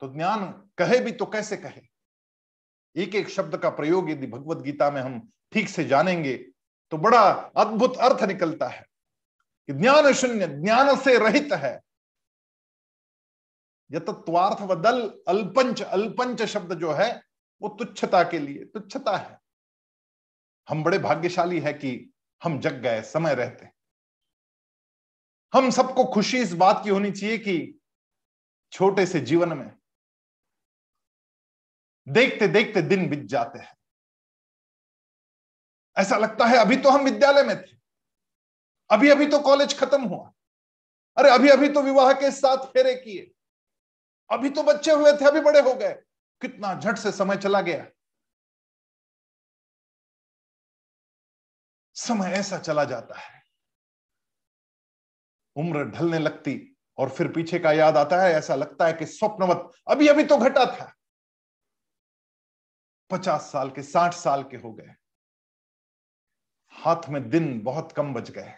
[0.00, 1.82] तो ज्ञान कहे भी तो कैसे कहे?
[2.96, 6.36] एक एक शब्द का प्रयोग यदि भगवत गीता में हम ठीक से जानेंगे
[6.90, 7.22] तो बड़ा
[7.56, 8.86] अद्भुत अर्थ निकलता है
[9.66, 11.82] कि ज्ञान शून्य, ज्ञान से रहित है।
[13.92, 17.22] यत्वार्थ व दल अल्पंच अल्पंच शब्द जो है,
[17.62, 19.38] वो तुच्छता के लिए, तुच्छता है।
[20.68, 22.12] हम बड़े भाग्यशाली है कि
[22.44, 23.70] हम जग गए, समय रहते
[25.52, 27.80] हम सबको खुशी इस बात की होनी चाहिए कि
[28.72, 29.75] छोटे से जीवन में
[32.08, 33.76] देखते देखते दिन बीत जाते हैं।
[35.96, 37.76] ऐसा लगता है अभी तो हम विद्यालय में थे।
[38.90, 40.32] अभी अभी तो कॉलेज खत्म हुआ।
[41.16, 43.32] अरे अभी अभी तो विवाह के साथ फेरे किए।
[44.30, 45.92] अभी तो बच्चे हुए थे, अभी बड़े हो गए।
[46.42, 47.86] कितना झट से समय चला गया।
[51.94, 53.42] समय ऐसा चला जाता है।
[55.56, 59.70] उम्र ढलने लगती और फिर पीछे का याद आता है, ऐसा लगता है कि स्वप्नवत
[59.88, 60.95] अभी अभी तो घटा था।
[63.10, 64.94] पचास साल के, साठ साल के हो गए।
[66.72, 68.54] हाथ में दिन बहुत कम बच गए।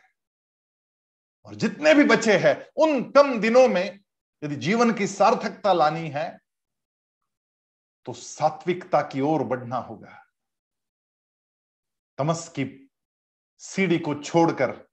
[1.44, 4.00] और जितने भी बचे हैं, उन कम दिनों में
[4.44, 6.38] यदि जीवन की सार्थकता लानी है
[8.06, 10.24] तो सात्विकता की ओर बढ़ना होगा।
[12.18, 12.90] तमस की
[13.60, 14.88] सीढ़ी को छोड़कर,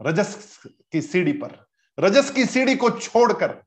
[0.00, 1.66] रजस की सीढ़ी पर,
[1.98, 3.64] रजस की सीढ़ी को छोड़कर,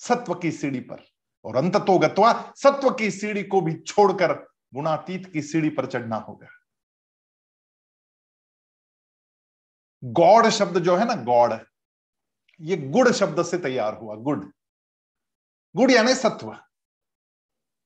[0.00, 1.09] सत्व की सीढ़ी पर
[1.44, 4.32] और अंत तो गत्वा सत्व की सीढ़ी को भी छोड़कर
[4.74, 6.48] गुणातीत की सीढ़ी पर चढ़ना होगा
[10.04, 11.54] गौड़ शब्द जो है ना, गौड़,
[12.60, 14.44] ये गुड़ शब्द से तैयार हुआ, गुड़।
[15.76, 16.56] गुड़ यानी सत्व।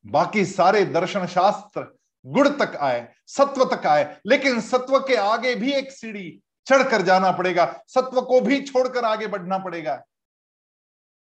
[0.06, 5.72] बाकी सारे दर्शन शास्त्र गुड़ तक आए, सत्व तक आए, लेकिन सत्व के आगे भी
[5.72, 10.02] एक सीढ़ी चढ़कर जाना पड़ेगा, सत्व को भी छोड़कर आगे बढ़ना पड़ेगा।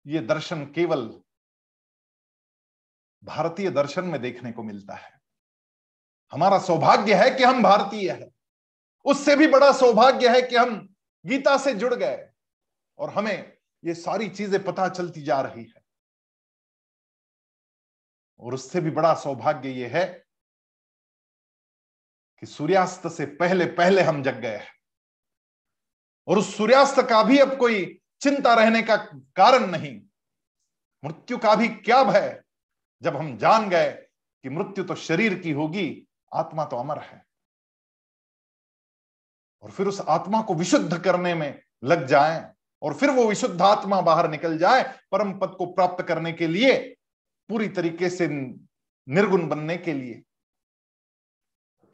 [0.07, 1.21] ये दर्शन केवल
[3.25, 5.21] भारतीय दर्शन में देखने को मिलता है।
[6.33, 8.31] हमारा सौभाग्य है कि हम भारतीय है।
[9.05, 10.95] उससे भी बड़ा सौभाग्य है कि हम
[11.27, 12.29] गीता से जुड़ गए
[12.99, 15.83] और हमें ये सारी चीज़ें पता चलती जा रही है।
[18.41, 20.25] और उससे भी बड़ा सौभाग्य ये है
[22.43, 24.73] कि सूर्यास्त से पहले पहले हम जग गए हैं।
[26.29, 28.97] और उस सूर्यास्त का भी अब कोई चिंता रहने का
[29.37, 30.01] कारण नहीं।
[31.05, 32.43] मृत्यु का भी क्या भय?
[33.03, 33.93] जब हम जान गए
[34.43, 37.27] कि मृत्यु तो शरीर की होगी, आत्मा तो अमर है।
[39.63, 44.01] और फिर उस आत्मा को विशुद्ध करने में लग जाए, और फिर वो विशुद्ध आत्मा
[44.01, 46.97] बाहर निकल जाए, परम पद को प्राप्त करने के लिए,
[47.49, 48.27] पूरी तरीके से
[49.09, 50.23] निर्गुण बनने के लिए।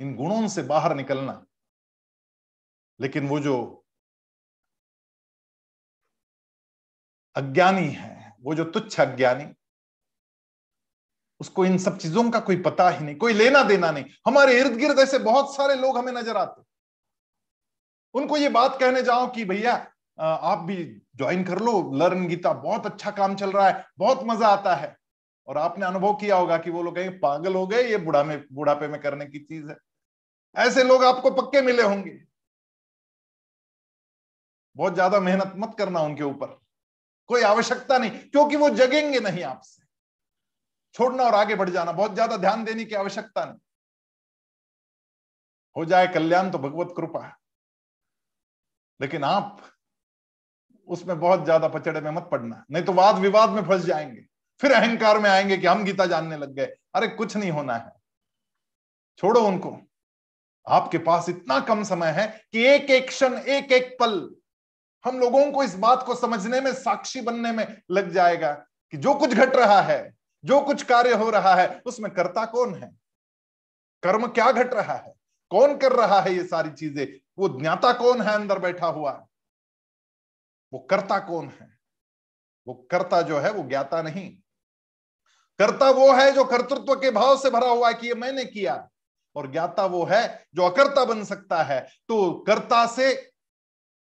[0.00, 1.46] इन गुणों से बाहर निकलना।
[3.00, 3.84] लेकिन वो जो
[7.34, 9.54] अज्ञानी है, वो जो तुच्छ अज्ञानी
[11.40, 14.76] उसको इन सब चीज़ों का कोई पता ही नहीं, कोई लेना देना नहीं। हमारे इर्द
[14.76, 16.62] गिर्द ऐसे बहुत सारे लोग हमें नज़र आते
[18.14, 19.74] उनको ये बात कहने जाओ कि भैया
[20.18, 20.76] आप भी
[21.16, 24.96] ज्वाइन कर लो लर्न गीता, बहुत अच्छा काम चल रहा है, बहुत मज़ा आता है।
[25.48, 28.44] और आपने अनुभव किया होगा कि वो लोग कहीं पागल हो गए, ये बुढ़ा में,
[28.52, 29.76] बुढ़ापे में करने की चीज़ है।
[30.56, 32.18] ऐसे लोग आपको पक्के मिले होंगे।
[34.76, 36.58] बहुत ज़्यादा मेहनत मत करना उनके ऊपर।
[37.30, 39.82] कोई आवश्यकता नहीं, क्योंकि वो जगेंगे नहीं आपसे।
[40.98, 43.58] छोड़ना और आगे बढ़ जाना, बहुत ज़्यादा ध्यान देने की आवश्यकता नहीं।
[45.76, 47.32] हो जाए कल्याण तो भगवत कृपा है।
[49.00, 49.60] लेकिन आप
[50.88, 54.24] उसमें बहुत ज़्यादा पचड़े में मत पड़ना, नहीं तो वाद विवाद में फंस जाएँगे।
[54.60, 57.92] फिर अहंकार में आएँगे कि हम गीता जानने लग गए। अरे कुछ नहीं होना है।
[59.18, 59.76] छोड़ो उनको।
[60.66, 64.18] आपके पास इतना कम समय है कि एक एक क्षण एक एक पल
[65.04, 68.52] हम लोगों को इस बात को समझने में, साक्षी बनने में लग जाएगा
[68.92, 72.74] कि जो कुछ घट रहा है जो कुछ कार्य हो रहा है, उसमें कर्ता कौन
[72.74, 72.98] है?
[74.02, 75.14] कर्म क्या घट रहा है?
[75.50, 77.20] कौन कर रहा है ये सारी चीज़ें?
[77.38, 79.26] वो ज्ञाता कौन है अंदर बैठा हुआ?
[80.72, 81.78] वो कर्ता कौन है?
[82.66, 84.30] वो कर्ता जो है, वो ज्ञाता नहीं।
[85.58, 88.88] कर्ता वो है जो कर्तृत्व के भाव से भरा हुआ है कि ये मैंने किया।
[89.36, 93.32] और ज्ञाता वो है जो अकर्ता बन सकता है। तो कर्ता से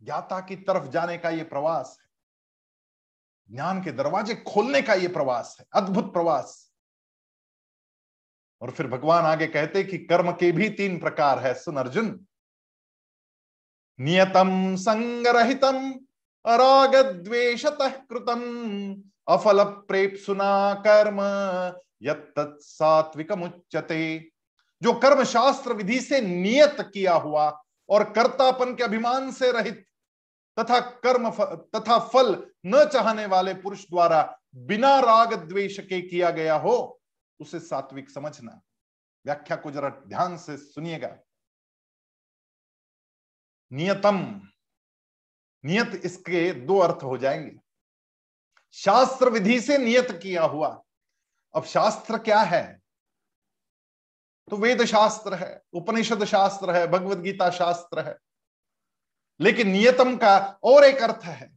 [0.03, 2.00] ज्ञाता की तरफ़ जाने का ये प्रवास है
[3.51, 6.73] ज्ञान के दरवाजे खोलने का ये प्रवास है, अद्भुत प्रवास।
[8.63, 12.27] और फिर भगवान आगे कहते कि कर्म के भी तीन प्रकार है। सुन अर्जुन।
[14.01, 15.93] नियतम, संगरहितम
[16.47, 18.41] अराग द्वेशत कृतम
[19.29, 21.19] अफल प्रेपसुना कर्म
[22.03, 24.31] यत्विक मुच्यते
[24.83, 29.87] जो कर्म शास्त्र विधि से नियत किया हुआ और कर्तापन के अभिमान से रहित
[30.61, 36.55] तथा कर्म तथा फल न चाहने वाले पुरुष द्वारा बिना राग द्वेष के किया गया
[36.55, 37.01] हो,
[37.41, 38.61] उसे सात्विक समझना।
[39.27, 41.17] व्याख्या को जरा ध्यान से सुनिएगा।
[43.73, 44.43] नियतम।
[45.65, 47.61] नियत इसके दो अर्थ हो जाएँगे।
[48.73, 50.83] शास्त्र विधि से नियत किया हुआ।
[51.55, 52.81] अब शास्त्र क्या है?
[54.51, 58.19] तो वेद शास्त्र है उपनिषद शास्त्र है भगवत गीता शास्त्र है।
[59.41, 61.51] लेकिन नियतम का और एक अर्थ है,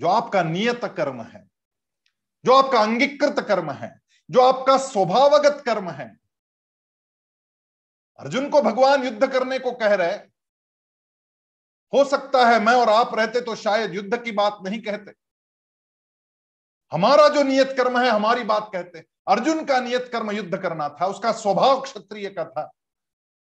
[0.00, 1.46] जो आपका नियत कर्म है,
[2.44, 6.06] जो आपका अंगीकृत कर्म है, जो आपका स्वभावगत कर्म है।
[8.18, 10.16] अर्जुन को भगवान युद्ध करने को कह रहे,
[11.92, 15.12] हो सकता है मैं और आप रहते तो शायद युद्ध की बात नहीं कहते।
[16.92, 21.06] हमारा जो नियत कर्म है, हमारी बात कहते। अर्जुन का नियत कर्म युद्ध करना था,
[21.06, 22.70] उसका स्वभाव क्षत्रिय का था।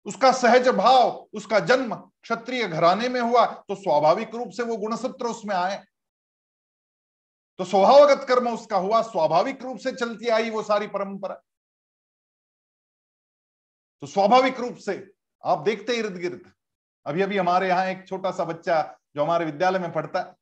[0.07, 5.27] उसका सहज भाव, उसका जन्म क्षत्रिय घराने में हुआ तो स्वाभाविक रूप से वो गुणसूत्र
[5.27, 5.85] उसमें आए।
[7.61, 11.35] तो स्वभावगत कर्म उसका हुआ, स्वाभाविक रूप से चलती आई वो सारी परंपरा।
[14.03, 14.95] तो स्वाभाविक रूप से
[15.45, 16.53] आप देखते इर्द गिर्द।
[17.07, 18.83] अभी अभी हमारे यहाँ एक छोटा सा बच्चा
[19.17, 20.35] जो हमारे विद्यालय में पढ़ता है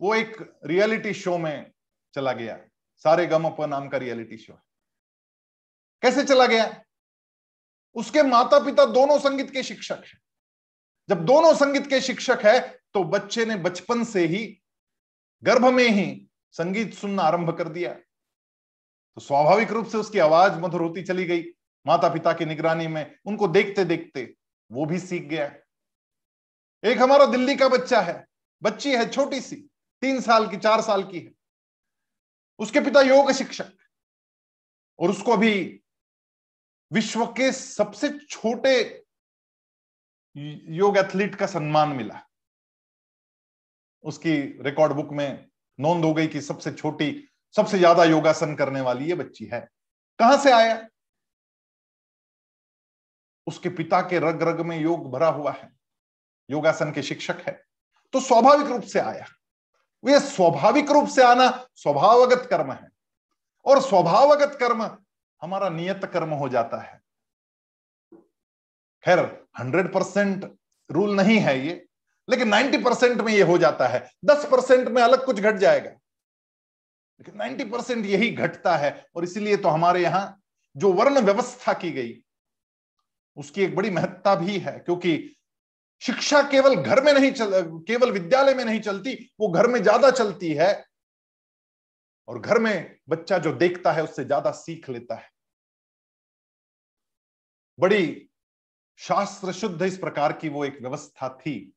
[0.00, 1.72] वो एक रियलिटी शो में
[2.14, 2.58] चला गया।
[3.04, 4.52] सारे गम नाम का रियलिटी शो।
[6.02, 6.64] कैसे चला गया?
[7.94, 10.20] उसके माता पिता दोनों संगीत के शिक्षक हैं।
[11.08, 14.62] जब दोनों संगीत के शिक्षक है तो बच्चे ने बचपन से ही,
[15.42, 17.94] गर्भ में ही संगीत सुनना आरंभ कर दिया।
[19.14, 21.44] तो स्वाभाविक रूप से उसकी आवाज़ मधुर होती चली गई।
[21.86, 24.36] माता पिता की निगरानी में उनको देखते देखते
[24.72, 25.54] वो भी सीख गया।
[26.84, 28.26] एक हमारा दिल्ली का बच्चा है।
[28.62, 29.56] बच्ची है, छोटी सी।
[30.02, 31.32] तीन साल की, चार साल की है।
[32.58, 33.72] उसके पिता योग शिक्षक।
[34.98, 35.83] और उसको अभी
[36.90, 38.74] विश्व के सबसे छोटे
[40.76, 42.20] योग एथलीट का सम्मान मिला।
[44.04, 45.46] उसकी रिकॉर्ड बुक में
[45.78, 49.60] नोंद हो गई कि सबसे छोटी, सबसे ज़्यादा योगासन करने वाली ये बच्ची है।
[50.18, 50.88] कहाँ से आया?
[53.46, 55.72] उसके पिता के रग रग में योग भरा हुआ है।
[56.50, 57.52] योगासन के शिक्षक है।
[58.12, 59.26] तो स्वाभाविक रूप से आया।
[60.04, 62.88] ये स्वाभाविक रूप से आना स्वभावगत कर्म है।
[63.66, 64.84] और स्वभावगत कर्म
[65.44, 67.00] हमारा नियत कर्म हो जाता है।
[69.04, 69.18] खैर,
[69.58, 70.44] हंड्रेड परसेंट
[70.90, 71.84] रूल नहीं है ये,
[72.28, 75.90] लेकिन नाइन्टी परसेंट में ये हो जाता है। दस परसेंट में अलग कुछ घट जाएगा।
[75.90, 80.40] लेकिन नाइन्टी परसेंट यही घटता है, और इसीलिए तो हमारे यहाँ
[80.76, 82.14] जो वर्ण व्यवस्था की गई,
[83.36, 85.36] उसकी एक बड़ी महत्ता भी है, क्योंकि
[86.02, 87.50] शिक्षा केवल घर में नहीं चल,
[87.88, 90.72] केवल विद्यालय में नहीं चलती, वो घर में ज़्यादा चलती है,
[92.28, 95.32] और घर में बच्चा जो देखता है, उससे ज़्यादा सीख लेता है।
[97.80, 98.30] बड़ी
[98.96, 101.74] शास्त्र शुद्ध इस प्रकार की वो एक व्यवस्था थी।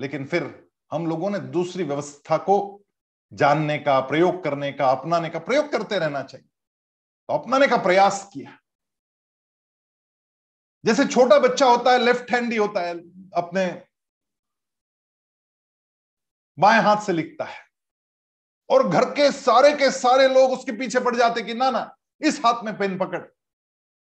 [0.00, 2.84] लेकिन फिर हम लोगों ने दूसरी व्यवस्था को
[3.32, 6.48] जानने का, प्रयोग करने का, अपनाने का प्रयोग करते रहना चाहिए।
[7.28, 8.58] तो अपनाने का प्रयास किया।
[10.84, 12.98] जैसे छोटा बच्चा होता है लेफ़्ट हैंड ही होता है,
[13.30, 13.86] अपने
[16.58, 17.60] बाएँ हाथ से लिखता है।
[18.70, 22.40] और घर के सारे के सारे लोग उसके पीछे पड़ जाते कि ना ना, इस
[22.46, 23.35] हाथ में पेन पकड़।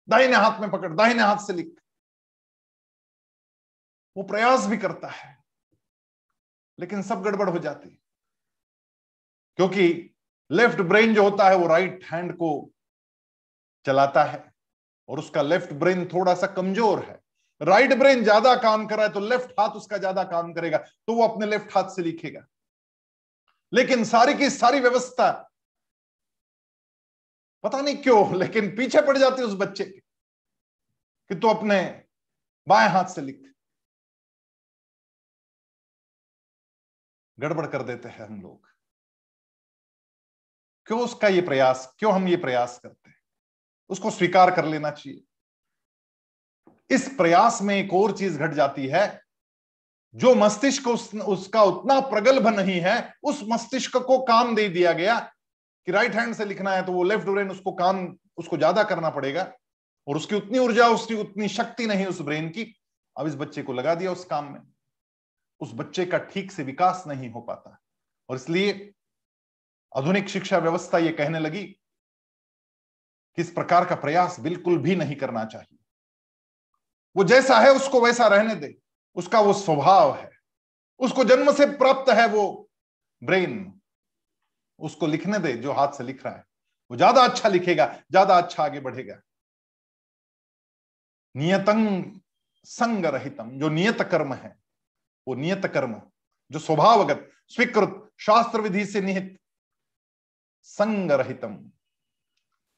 [0.08, 1.74] दाहिने हाथ में पकड़, दाहिने हाथ से लिख।
[4.16, 5.36] वो प्रयास भी करता है,
[6.78, 7.88] लेकिन सब गड़बड़ हो जाती
[9.58, 10.14] क्योंकि
[10.50, 12.70] लेफ़्ट ब्रेन जो होता है, वो राइट हैंड को
[13.86, 14.44] चलाता है,
[15.08, 17.20] और उसका लेफ़्ट ब्रेन थोड़ा सा कमज़ोर है।
[17.60, 21.14] राइट ब्रेन ज़्यादा काम कर रहा है तो लेफ़्ट हाथ उसका ज़्यादा काम करेगा तो
[21.14, 22.44] वो अपने लेफ़्ट हाथ से लिखेगा।
[23.72, 25.28] लेकिन सारी की सारी व्यवस्था
[27.62, 30.00] पता नहीं क्यों लेकिन पीछे पड़ जाती उस बच्चे के
[31.28, 32.04] कि तू अपने
[32.68, 33.52] बाएँ हाथ से लिख।
[37.38, 38.68] गड़बड़ कर देते हैं हम लोग।
[40.86, 43.16] क्यों उसका ये प्रयास क्यों हम ये प्रयास करते हैं?
[43.88, 45.24] उसको स्वीकार कर लेना चाहिए।
[46.90, 49.22] इस प्रयास में एक और चीज़ घट जाती है
[50.14, 55.31] जो मस्तिष्क उस, उसका उतना प्रगल्भ नहीं है उस मस्तिष्क को काम दे दिया गया
[55.86, 59.10] कि राइट हैंड से लिखना है तो वो लेफ़्ट ब्रेन उसको काम, उसको ज़्यादा करना
[59.10, 59.52] पड़ेगा।
[60.06, 62.64] और उसकी उतनी ऊर्जा, उसकी उतनी शक्ति नहीं उस ब्रेन की।
[63.16, 64.60] अब इस बच्चे को लगा दिया उस काम में।
[65.60, 67.78] उस बच्चे का ठीक से विकास नहीं हो पाता।
[68.28, 68.92] और इसलिए
[69.92, 71.62] आधुनिक शिक्षा व्यवस्था ये कहने लगी
[73.38, 75.78] कि इस प्रकार का प्रयास बिल्कुल भी नहीं करना चाहिए।
[77.16, 78.74] वो जैसा है, उसको वैसा रहने दे।
[79.16, 80.30] उसका वो स्वभाव है।
[81.00, 82.70] उसको जन्म से प्राप्त है वो
[83.22, 83.80] ब्रेन
[84.82, 86.44] उसको लिखने दे जो हाथ से लिख रहा है।
[86.90, 89.20] वो ज़्यादा अच्छा लिखेगा, ज़्यादा अच्छा आगे बढ़ेगा।
[91.34, 92.20] नियतंग
[92.66, 94.56] संग रहितम, जो नियत कर्म है,
[95.26, 96.00] वो नियत कर्म,
[96.50, 99.36] जो स्वभावगत, स्वीकृत शास्त्र विधि से निहित,
[100.62, 101.58] संग रहितम।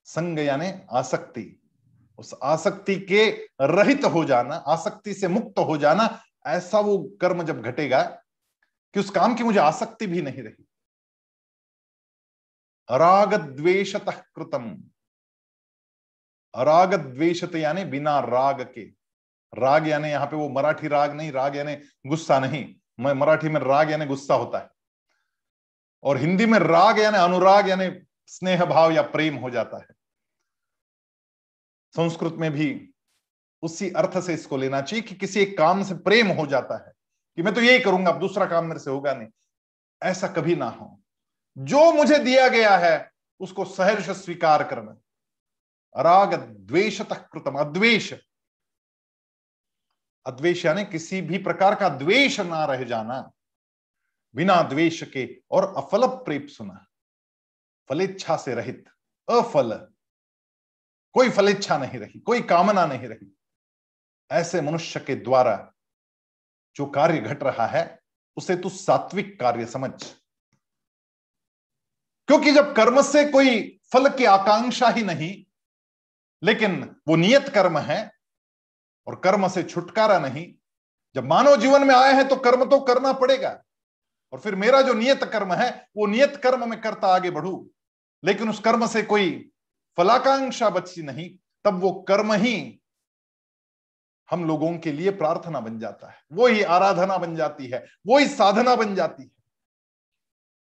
[0.07, 1.45] संग यानी आसक्ति।
[2.19, 3.29] उस आसक्ति के
[3.63, 6.09] रहित हो जाना, आसक्ति से मुक्त हो जाना,
[6.47, 10.64] ऐसा वो कर्म जब घटेगा कि उस काम की मुझे आसक्ति भी नहीं रही।
[12.89, 14.05] अराग द्वेषत
[14.37, 14.83] कृतम।
[16.55, 18.85] अराग द्वेषत यानी बिना राग के
[19.53, 21.75] राग यानी यहाँ पे वो मराठी राग नहीं, राग यानी
[22.07, 24.71] गुस्सा नहीं। मैं मराठी में राग यानी गुस्सा होता है।
[26.03, 27.91] और हिंदी में राग यानी अनुराग यानी
[28.27, 29.95] स्नेह, भाव या प्रेम हो जाता है।
[31.95, 32.91] संस्कृत में भी
[33.63, 36.93] उसी अर्थ से इसको लेना चाहिए कि किसी एक काम से प्रेम हो जाता है
[37.37, 39.29] कि मैं तो यही करूँगा, अब दूसरा काम मेरे से होगा नहीं।
[40.03, 41.04] ऐसा कभी ना हो।
[41.59, 44.93] जो मुझे दिया गया है, उसको सहर्ष स्वीकार करना।
[46.03, 48.15] राग द्वेषत कृतम। अद्वेश
[50.27, 53.33] अद्वेश यानी किसी भी प्रकार का द्वेष ना रह जाना।
[54.35, 56.87] बिना द्वेष के और अफल प्रेप सुना।
[57.89, 58.85] फलेच्छा से रहित।
[59.29, 59.93] अफल।
[61.13, 63.37] कोई फलेच्छा नहीं रही, कोई कामना नहीं रही।
[64.31, 65.73] ऐसे मनुष्य के द्वारा
[66.77, 68.01] जो कार्य घट रहा है,
[68.37, 70.24] उसे तू सात्विक कार्य समझ।
[72.29, 75.45] क्योंकि जब कर्म से कोई फल की आकांक्षा ही नहीं,
[76.43, 78.13] लेकिन वो नियत कर्म है
[79.07, 80.55] और कर्म से छुटकारा नहीं,
[81.15, 83.63] जब मानव जीवन में आए हैं तो कर्म तो करना पड़ेगा।
[84.33, 87.71] और फिर मेरा जो नियत कर्म है, वो नियत कर्म में करता आगे बढ़ू।
[88.25, 89.51] लेकिन उस कर्म से कोई
[89.97, 91.31] फलाकांक्षा बची नहीं,
[91.65, 92.81] तब वो कर्म ही
[94.31, 98.19] हम लोगों के लिए प्रार्थना बन जाता है। वो ही आराधना बन जाती है, वो
[98.19, 99.34] ही साधना बन जाती है।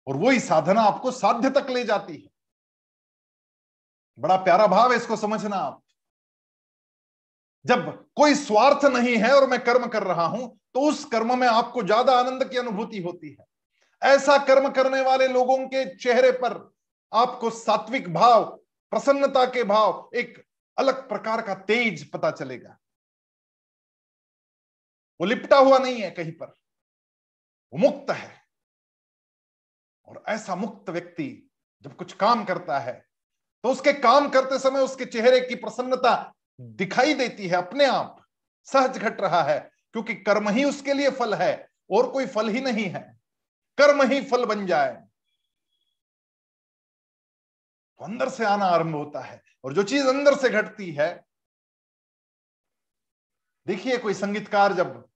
[0.06, 2.28] और वही साधना आपको साध्य तक ले जाती है।
[4.18, 5.82] बड़ा प्यारा भाव है इसको समझना आप।
[7.64, 11.46] जब कोई स्वार्थ नहीं है और मैं कर्म कर रहा हूँ तो उस कर्म में
[11.48, 13.46] आपको ज़्यादा आनंद की अनुभूति होती है।
[14.02, 16.54] ऐसा कर्म करने वाले लोगों के चेहरे पर
[17.12, 18.44] आपको सात्विक भाव,
[18.92, 20.44] प्रसन्नता के भाव, एक
[20.78, 22.76] अलग प्रकार का तेज पता चलेगा।
[25.20, 26.54] वो लिपटा हुआ नहीं है कहीं पर।
[27.72, 28.35] वो मुक्त है।
[30.08, 31.28] और ऐसा मुक्त व्यक्ति
[31.84, 32.94] जब कुछ काम करता है
[33.64, 38.22] तो उसके काम करते समय उसके चेहरे की प्रसन्नता दिखाई देती है अपने आप।
[38.68, 39.58] सहज घट रहा है,
[39.94, 43.02] क्योंकि कर्म ही उसके लिए फल है और कोई फल ही नहीं है।
[43.78, 44.92] कर्म ही फल बन जाए।
[48.00, 51.24] तो अंदर से आना आरंभ होता है और जो चीज़ अंदर से घटती है,
[53.66, 55.08] देखिए कोई संगीतकार जब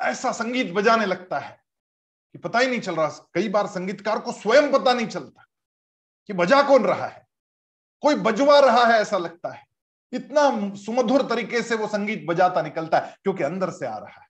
[0.00, 1.65] ऐसा संगीत बजाने लगता है
[2.36, 5.44] कि पता ही नहीं चल रहा, कई बार संगीतकार को स्वयं पता नहीं चलता
[6.26, 7.26] कि बजा कौन रहा है।
[8.00, 9.64] कोई बजवा रहा है ऐसा लगता है।
[10.12, 14.26] इतना सुमधुर तरीके से वो संगीत बजाता निकलता है, क्योंकि अंदर से आ रहा है।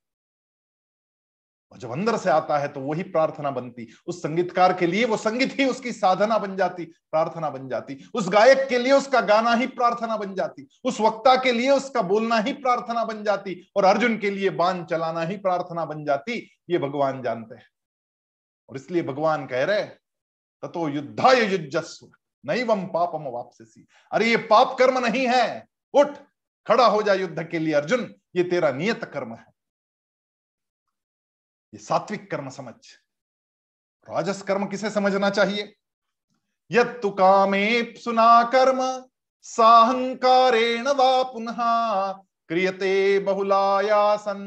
[1.72, 5.16] और जब अंदर से आता है तो वही प्रार्थना बनती। उस संगीतकार के लिए वो
[5.16, 9.54] संगीत ही उसकी साधना बन जाती, प्रार्थना बन जाती। उस गायक के लिए उसका गाना
[9.54, 13.84] ही प्रार्थना बन जाती। उस वक्ता के लिए उसका बोलना ही प्रार्थना बन जाती। और
[13.84, 17.66] अर्जुन के लिए बाण चलाना ही प्रार्थना बन जाती। ये भगवान जानते हैं।
[18.68, 19.82] और इसलिए भगवान कह रहे
[20.62, 22.10] ततो युद्धाय युजस्व
[22.44, 26.16] नहीं वम पापम वापसी अरे ये पाप कर्म नहीं है, उठ,
[26.66, 29.46] खड़ा हो जा युद्ध के लिए अर्जुन, ये तेरा नियत कर्म है।
[31.74, 32.74] ये सात्विक कर्म समझ।
[34.08, 35.76] राजस कर्म किसे समझना चाहिए?
[37.02, 39.08] तु कामे सुना कर्म,
[39.42, 41.56] साहंकारेण वा पुनः,
[42.48, 44.42] क्रियते बहुलायासन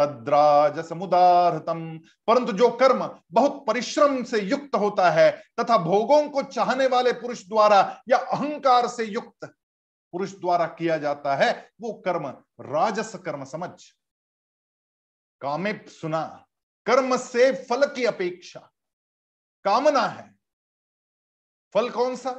[0.00, 5.30] तद्राज समुदारतम परंतु जो कर्म बहुत परिश्रम से युक्त होता है
[5.60, 9.54] तथा भोगों को चाहने वाले पुरुष द्वारा या अहंकार से युक्त
[10.12, 12.28] पुरुष द्वारा किया जाता है, वो कर्म
[12.60, 13.70] राजस कर्म समझ।
[15.40, 16.46] कामे सुना,
[16.86, 18.60] कर्म से फल की अपेक्षा।
[19.64, 20.34] कामना है।
[21.74, 22.32] फल कौन सा?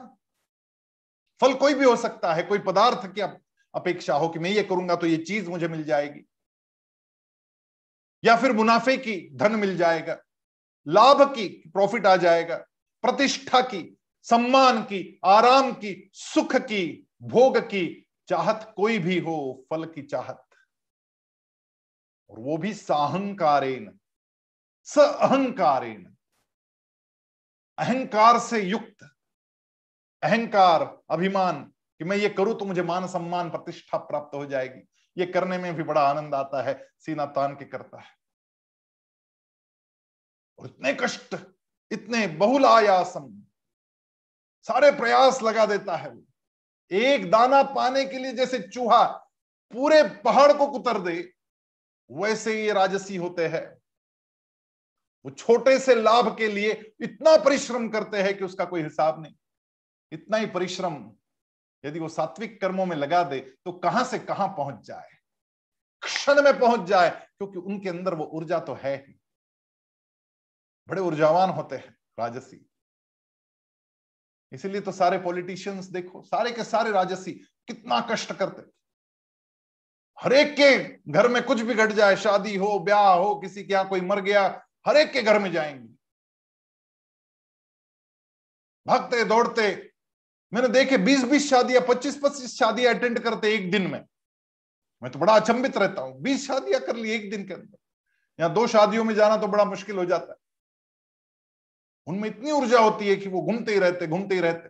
[1.41, 3.21] फल कोई भी हो सकता है, कोई पदार्थ की
[3.73, 6.25] अपेक्षा हो कि मैं ये करूँगा तो ये चीज़ मुझे मिल जाएगी।
[8.23, 10.17] या फिर मुनाफे की धन मिल जाएगा,
[10.87, 12.55] लाभ की प्रॉफिट आ जाएगा,
[13.03, 19.85] प्रतिष्ठा की, सम्मान की, आराम की, सुख की, भोग की चाहत कोई भी हो, फल
[19.85, 20.45] की चाहत।
[22.29, 23.91] और वो भी साहंकारेन
[24.87, 26.07] स अहंकारेन
[27.77, 29.03] अहंकार से युक्त,
[30.23, 31.61] अहंकार, अभिमान
[31.99, 34.81] कि मैं ये करूँ तो मुझे मान सम्मान प्रतिष्ठा प्राप्त हो जाएगी।
[35.17, 38.09] ये करने में भी बड़ा आनंद आता है, सीना तान के करता है।
[40.59, 41.35] और इतने कष्ट,
[41.91, 43.43] इतने बहुल आयासम,
[44.63, 46.23] सारे प्रयास लगा देता है वो।
[46.91, 49.03] एक दाना पाने के लिए जैसे चूहा
[49.73, 51.33] पूरे पहाड़ को कुतर दे,
[52.11, 53.81] वैसे ये राजसी होते हैं।
[55.25, 59.33] वो छोटे से लाभ के लिए इतना परिश्रम करते हैं कि उसका कोई हिसाब नहीं।
[60.11, 60.93] इतना ही परिश्रम
[61.85, 65.09] यदि वो सात्विक कर्मों में लगा दे तो कहाँ से कहाँ पहुँच जाए?
[66.01, 69.19] क्षण में पहुँच जाए, क्योंकि उनके अंदर वो ऊर्जा तो है ही।
[70.87, 72.69] बड़े ऊर्जावान होते हैं राजसी।
[74.51, 77.31] इसीलिए तो सारे पॉलिटिशियंस देखो, सारे के सारे राजसी
[77.67, 78.61] कितना कष्ट करते।
[80.19, 83.73] हर एक के घर में कुछ भी घट जाए, शादी हो, ब्याह हो, किसी के
[83.73, 85.87] यहाँ कोई मर गया, हर एक के घर में जाएँगे।
[88.87, 89.90] भागते, दौड़ते
[90.53, 94.05] मैंने देखे बीस बीस शादियाँ पच्चीस पच्चीस शादियाँ अटेंड करते एक दिन में।
[95.03, 97.77] मैं तो बड़ा अचंबित रहता हूँ। बीस शादियाँ कर ली एक दिन के अंदर।
[98.39, 100.37] यहाँ दो शादियों में जाना तो बड़ा मुश्किल हो जाता है।
[102.07, 104.69] उनमें इतनी ऊर्जा होती है कि वो घूमते ही रहते, घूमते ही रहते।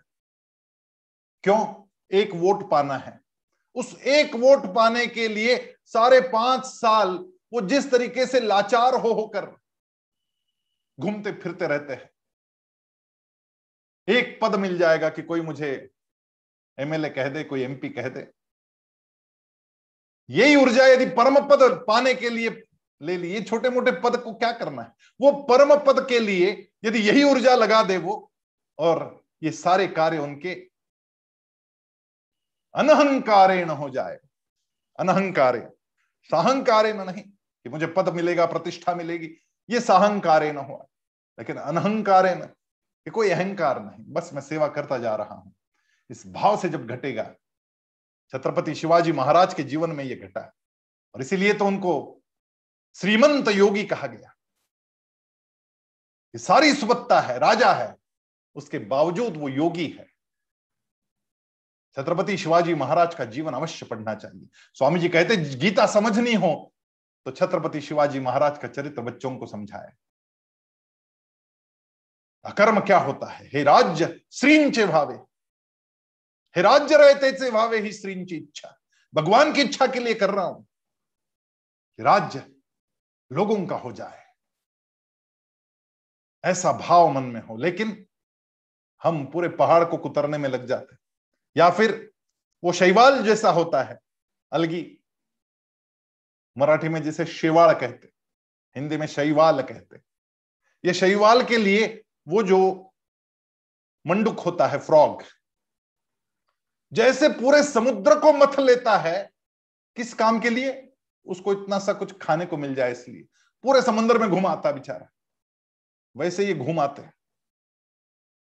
[1.44, 1.88] क्यों?
[2.12, 3.20] एक वोट पाना है।
[3.76, 9.14] उस एक वोट पाने के लिए सारे पाँच साल वो जिस तरीके से लाचार हो
[9.14, 9.46] होकर
[11.00, 12.10] घूमते फिरते रहते हैं।
[14.08, 15.89] एक पद मिल जाएगा कि कोई मुझे
[16.78, 18.28] एमएलए कह दे, कोई एमपी कह दे।
[20.30, 22.49] यही ऊर्जा यदि परम पद पाने के लिए
[23.02, 24.93] ले लिए छोटे मोटे पद को क्या करना है?
[25.20, 26.49] वो परम पद के लिए
[26.86, 28.32] यदि यही ऊर्जा लगा दे वो,
[28.80, 30.54] और ये सारे कार्य उनके
[32.76, 34.18] अनहंकारेण हो जाए।
[34.99, 35.68] अनहंकारे
[36.30, 39.36] साहंकारेण नहीं, कि मुझे पद मिलेगा, प्रतिष्ठा मिलेगी,
[39.70, 40.86] ये साहंकारे न हुआ
[41.38, 42.49] लेकिन अनहंकारे न
[43.06, 45.54] कि कोई अहंकार नहीं, बस मैं सेवा करता जा रहा हूँ।
[46.10, 47.24] इस भाव से जब घटेगा,
[48.34, 50.41] छत्रपति शिवाजी महाराज के जीवन में यह घटा
[51.16, 52.22] और इसीलिए तो उनको
[52.95, 54.34] श्रीमंत योगी कहा गया।
[56.34, 57.95] ये सारी सुबत्ता है, राजा है,
[58.56, 60.06] उसके बावजूद वो योगी है।
[61.97, 64.47] छत्रपति शिवाजी महाराज का जीवन अवश्य पढ़ना चाहिए।
[64.78, 66.52] स्वामी जी कहते गीता समझनी हो
[67.26, 69.91] तो छत्रपति शिवाजी महाराज का चरित्र बच्चों को समझाए।
[72.46, 73.48] अकर्म क्या होता है?
[73.48, 75.16] हे राज्य, श्रींचे भावे।
[76.56, 78.78] हे राज्य रहते से भावे ही श्रींची इच्छा।
[79.14, 80.66] भगवान की इच्छा के लिए कर रहा हूँ
[82.00, 82.46] राज्य
[83.32, 84.20] लोगों का हो जाए।
[86.44, 88.06] ऐसा भाव मन में हो, लेकिन
[89.04, 90.96] हम पूरे पहाड़ को कुतरने में लग जाते
[91.56, 92.12] या फिर
[92.64, 94.00] वो शैवाल जैसा होता है,
[94.52, 94.98] अलगी,
[96.58, 98.08] मराठी में जिसे शेवाड़ कहते
[98.76, 100.00] हिंदी में शैवाल कहते
[100.86, 101.88] ये शैवाल के लिए
[102.28, 102.93] वो जो
[104.07, 105.24] मंडुक होता है, फ्रॉग,
[106.93, 109.32] जैसे पूरे समुद्र को मथ लेता है,
[109.95, 110.88] किस काम के लिए?
[111.26, 113.24] उसको इतना सा कुछ खाने को मिल जाए इसलिए।
[113.63, 115.09] पूरे समुद्र में घुमाता बेचारा।
[116.17, 117.09] वैसे ये घुमाते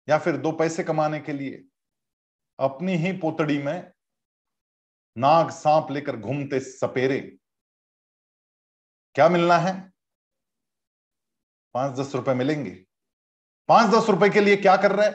[0.08, 1.64] या फिर दो पैसे कमाने के लिए
[2.58, 3.92] अपनी ही पोतड़ी में
[5.18, 7.20] नाग सांप लेकर घूमते सपेरे।
[9.14, 9.92] क्या मिलना है?
[11.74, 12.86] पाँच दस रुपए मिलेंगे।
[13.72, 15.10] पाँच दस रुपए के लिए क्या कर रहे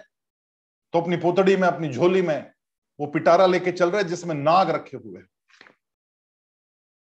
[0.93, 2.51] तो अपनी पोतड़ी में, अपनी झोली में
[2.99, 5.21] वो पिटारा लेके चल रहा है, जिसमें नाग रखे हुए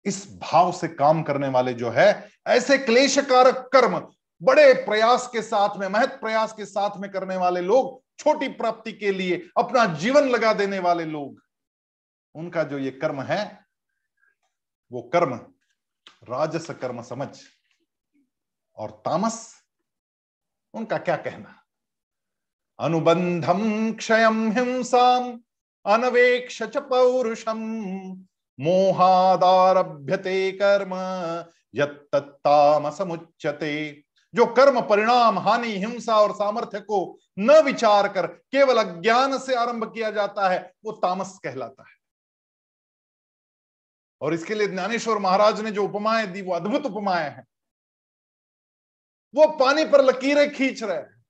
[0.07, 3.99] इस भाव से काम करने वाले जो है, ऐसे क्लेशकारक कर्म,
[4.40, 8.92] बड़े प्रयास के साथ में, महत प्रयास के साथ में करने वाले लोग, छोटी प्राप्ति
[8.92, 11.40] के लिए अपना जीवन लगा देने वाले लोग,
[12.34, 13.42] उनका जो ये कर्म है,
[14.90, 15.34] वो कर्म,
[16.30, 17.28] राजस कर्म समझ
[18.78, 19.64] और तामस
[20.75, 21.64] उनका क्या कहना?
[22.79, 25.39] अनुबंधम क्षयम हिंसा
[25.87, 27.59] अनवेक्ष च पौरुषम,
[28.61, 30.91] मोहादारभ्यते कर्म
[31.75, 34.05] यत्तामसमुच्यते
[34.35, 39.95] जो कर्म, परिणाम, हानि, हिंसा और सामर्थ्य को न विचार कर केवल अज्ञान से आरंभ
[39.95, 41.95] किया जाता है, वो तामस कहलाता है।
[44.20, 47.47] और इसके लिए ज्ञानेश्वर महाराज ने जो उपमाएँ दी, वो अद्भुत उपमाएँ हैं।
[49.35, 51.24] वो पानी पर लकीरें खींच रहे हैं।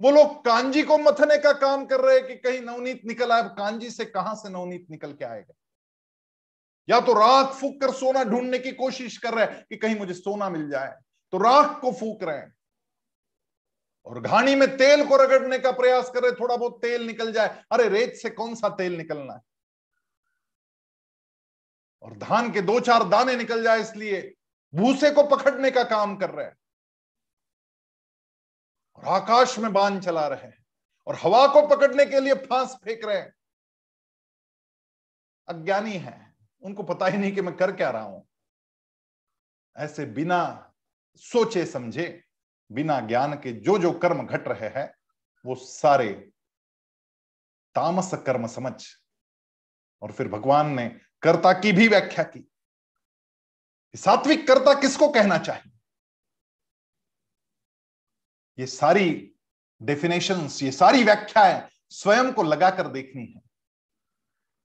[0.00, 3.42] वो लोग कांजी को मथने का काम कर रहे हैं कि कहीं नवनीत निकल आए।
[3.42, 5.54] कांजी से कहाँ से नवनीत निकल के आएगा?
[6.90, 10.14] या तो राख फूक कर सोना ढूँढने की कोशिश कर रहे हैं कि कहीं मुझे
[10.14, 10.96] सोना मिल जाए।
[11.32, 12.54] तो राख को फूक रहे हैं।
[14.06, 17.64] और घानी में तेल को रगड़ने का प्रयास कर रहे थोड़ा बहुत तेल निकल जाए।
[17.72, 19.40] अरे, रेत से कौन सा तेल निकलना है?
[22.02, 24.34] और धान के दो चार दाने निकल जाए इसलिए
[24.74, 26.56] भूसे को पकड़ने का काम कर रहे हैं।
[28.94, 30.66] और आकाश में बाँध चला रहे हैं
[31.06, 33.34] और हवा को पकड़ने के लिए फांस फेंक रहे हैं।
[35.48, 38.28] अज्ञानी है, उनको पता ही नहीं कि मैं कर क्या रहा हूँ।
[39.76, 40.72] ऐसे बिना
[41.16, 42.24] सोचे समझे,
[42.72, 44.94] बिना ज्ञान के जो जो कर्म घट रहे हैं,
[45.46, 46.30] वो सारे
[47.74, 48.86] तामस कर्म समझ।
[50.02, 50.88] और फिर भगवान ने
[51.22, 52.50] कर्ता की भी व्याख्या की।
[53.94, 55.72] सात्विक कर्ता किसको कहना चाहिए?
[58.58, 59.34] ये सारी
[59.82, 63.42] डेफिनेशंस ये सारी व्याख्याएँ स्वयं को लगाकर देखनी है।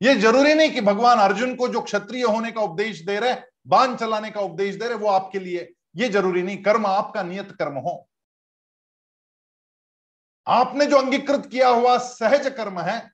[0.02, 3.36] ये ज़रूरी नहीं कि भगवान अर्जुन को जो क्षत्रिय होने का उपदेश दे रहे,
[3.68, 7.52] बाण चलाने का उपदेश दे रहे, वो आपके लिए। ये ज़रूरी नहीं, कर्म आपका नियत
[7.52, 8.10] कर्म हो।
[10.48, 13.12] आपने जो अंगीकृत किया हुआ सहज कर्म है,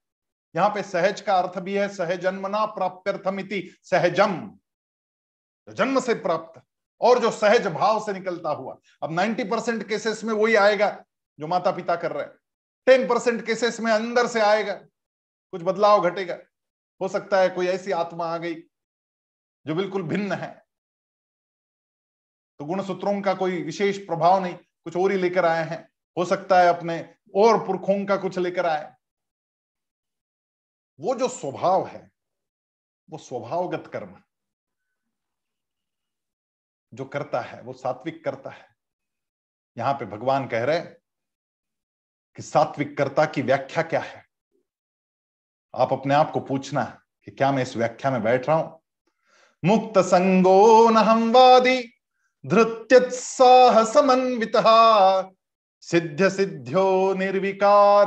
[0.56, 4.59] यहाँ पे सहज का अर्थ भी है सहजन्मना प्राप्त्यर्थमिति, सहजम।
[5.74, 6.62] जन्म से प्राप्त
[7.02, 11.06] और जो सहज भाव से निकलता हुआ। अब 90 परसेंट केसेस में वही आएगा
[11.40, 12.34] जो माता पिता कर रहे हैं।
[12.86, 16.38] टेन परसेंट केसेस में अंदर से आएगा, कुछ बदलाव घटेगा।
[17.02, 18.56] हो सकता है कोई ऐसी आत्मा आ गई
[19.66, 20.66] जो बिल्कुल भिन्न है।
[22.60, 26.26] तो गुण सूत्रों का कोई विशेष प्रभाव नहीं, कुछ और ही लेकर आए हैं। हो
[26.26, 28.96] सकता है अपने और पुरखों का कुछ लेकर आए।
[31.00, 32.12] वो जो स्वभाव है,
[33.10, 34.22] वो स्वभावगत कर्म
[36.94, 38.68] जो करता है, वो सात्विक करता है।
[39.78, 40.80] यहाँ पे भगवान कह रहे
[42.36, 44.26] कि सात्विक कर्ता की व्याख्या क्या है?
[45.76, 48.82] आप अपने आप को पूछना है कि क्या मैं इस व्याख्या में बैठ रहा हूँ?
[49.66, 50.98] मुक्त संगो न
[51.32, 51.94] वादी
[52.46, 54.52] धृत्युत्साह समन्वित
[55.82, 58.06] सिद्ध सिद्ध्यो निर्विकार,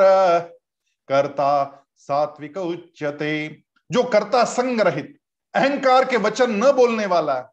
[1.09, 5.19] कर्ता सात्विक उच्चते जो कर्ता संग रहित,
[5.55, 7.52] अहंकार के वचन न बोलने वाला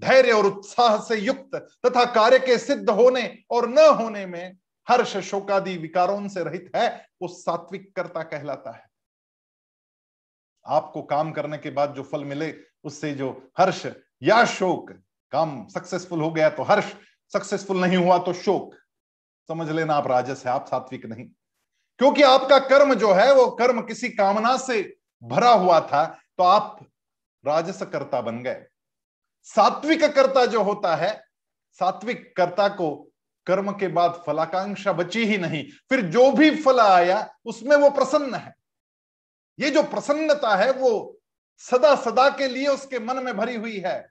[0.00, 1.54] धैर्य और उत्साह से युक्त
[1.86, 4.56] तथा कार्य के सिद्ध होने और न होने में
[4.88, 8.84] हर्ष शोकादि विकारों से रहित है, वो सात्विक कर्ता कहलाता है।
[10.66, 13.86] आपको काम करने के बाद जो फल मिले, उससे जो हर्ष,
[14.22, 14.90] या शोक,
[15.32, 16.92] काम सक्सेसफुल हो गया तो हर्ष
[17.32, 18.74] सक्सेसफुल नहीं हुआ तो शोक।
[19.48, 21.24] समझ लेना आप राजस है, आप सात्विक नहीं।
[21.98, 26.06] क्योंकि आपका कर्म जो है, वो कर्म किसी कामना से भरा हुआ था
[26.38, 26.86] तो आप
[27.46, 28.64] राजस कर्ता बन गए।
[29.46, 31.24] सात्विक कर्ता जो होता है
[31.72, 33.10] सात्विक कर्ता को
[33.46, 38.34] कर्म के बाद फलाकांक्षा बची ही नहीं, फिर जो भी फल आया, उसमें वो प्रसन्न
[38.34, 38.54] है।
[39.60, 41.18] ये जो प्रसन्नता है, वो
[41.58, 44.08] सदा सदा के लिए उसके मन में भरी हुई है।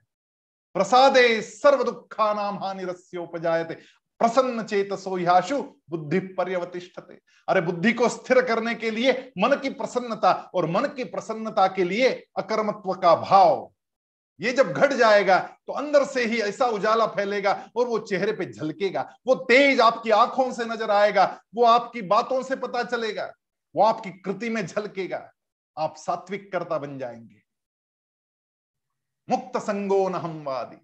[0.74, 3.74] प्रसादे सर्व दुखा नाम हानि रस्योपजायते
[4.18, 10.50] प्रसन्न चेत सोयाशु बुद्धि पर्यवतिष्ठते। अरे, बुद्धि को स्थिर करने के लिए मन की प्रसन्नता
[10.54, 13.72] और मन की प्रसन्नता के लिए अकर्मत्व का भाव।
[14.40, 18.46] ये जब घट जाएगा तो अंदर से ही ऐसा उजाला फैलेगा और वो चेहरे पे
[18.46, 21.24] झलकेगा। वो तेज आपकी आँखों से नज़र आएगा,
[21.54, 23.32] वो आपकी बातों से पता चलेगा,
[23.74, 25.30] वो आपकी कृति में झलकेगा।
[25.76, 27.42] आप सात्विक कर्ता बन जाएँगे।
[29.28, 30.76] मुक्त संगो नहमवादी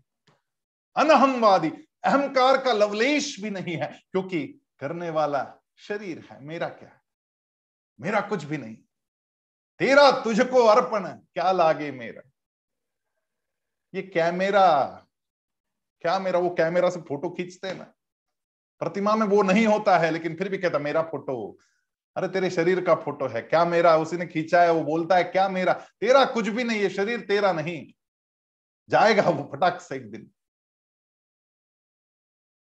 [0.96, 1.68] अनहमवादी
[2.04, 4.46] अहंकार का लवलेश भी नहीं है, क्योंकि
[4.80, 5.46] करने वाला
[5.78, 6.90] शरीर है। मेरा क्या?
[7.98, 8.76] मेरा कुछ भी नहीं।
[9.80, 12.22] तेरा तुझको अर्पण क्या लागे मेरा?
[13.94, 14.68] ये कैमेरा,
[16.04, 17.92] क्या मेरा वो कैमेरा से फ़ोटो खींचते हैं ना
[18.80, 21.58] प्रतिमा में वो नहीं होता है, लेकिन फिर भी कहता, मेरा फ़ोटो,
[22.16, 23.96] अरे तेरे शरीर का फ़ोटो है, क्या मेरा?
[23.96, 25.72] उसी ने खींचा है, वो बोलता है, क्या मेरा?
[26.00, 27.92] तेरा कुछ भी नहीं है, शरीर तेरा नहीं,
[28.88, 30.30] जाएगा वो फटाक से एक दिन।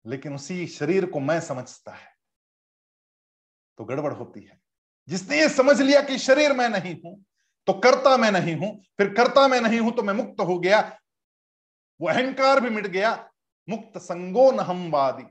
[0.04, 2.10] लेकिन उसी शरीर को मैं समझता है
[3.78, 4.60] तो गड़बड़ होती है।
[5.08, 7.24] जिसने ये समझ लिया कि शरीर मैं नहीं हूँ
[7.68, 10.80] तो कर्ता मैं नहीं हूँ, फिर कर्ता मैं नहीं हूँ तो मैं मुक्त हो गया
[12.02, 13.10] वो अहंकार भी मिट गया,
[13.68, 15.24] मुक्त संगो नहमवादी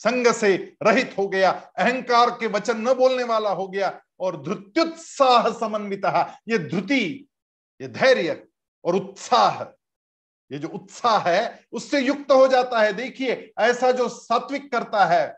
[0.00, 5.48] संग से रहित हो गया, अहंकार के वचन न बोलने वाला हो गया, और धृत्युत्साह
[5.50, 6.04] समन्वित,
[6.48, 7.28] ये धृति,
[7.80, 8.42] ये धैर्य
[8.84, 9.62] और उत्साह,
[10.50, 15.36] ये जो उत्साह है, उससे युक्त हो जाता है। देखिए, ऐसा जो सात्विक करता है,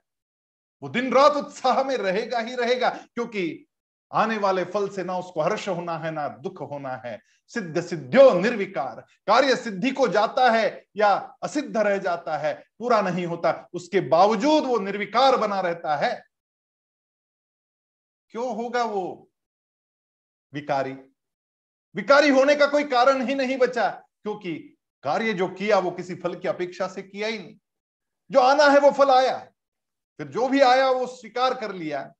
[0.83, 3.67] वो दिन रात उत्साह में रहेगा ही रहेगा, क्योंकि
[4.13, 8.35] आने वाले फल से ना उसको हर्ष होना है, ना दुख होना है। सिद्ध सिद्ध्यो
[8.35, 14.01] निर्विकार। कार्य सिद्धि को जाता है या असिद्ध रह जाता है, पूरा नहीं होता। उसके
[14.01, 16.25] बावजूद वो निर्विकार बना रहता है।
[18.29, 19.29] क्यों होगा वो?
[20.53, 20.93] विकारी।
[21.97, 23.91] विकारी होने का कोई कारण ही नहीं बचा,
[24.23, 27.57] क्योंकि कार्य जो किया वो किसी फल की अपेक्षा से किया ही नहीं।
[28.31, 29.39] जो आना है वो फल आया।
[30.19, 32.13] फिर जो भी आया वो स्वीकार कर लिया।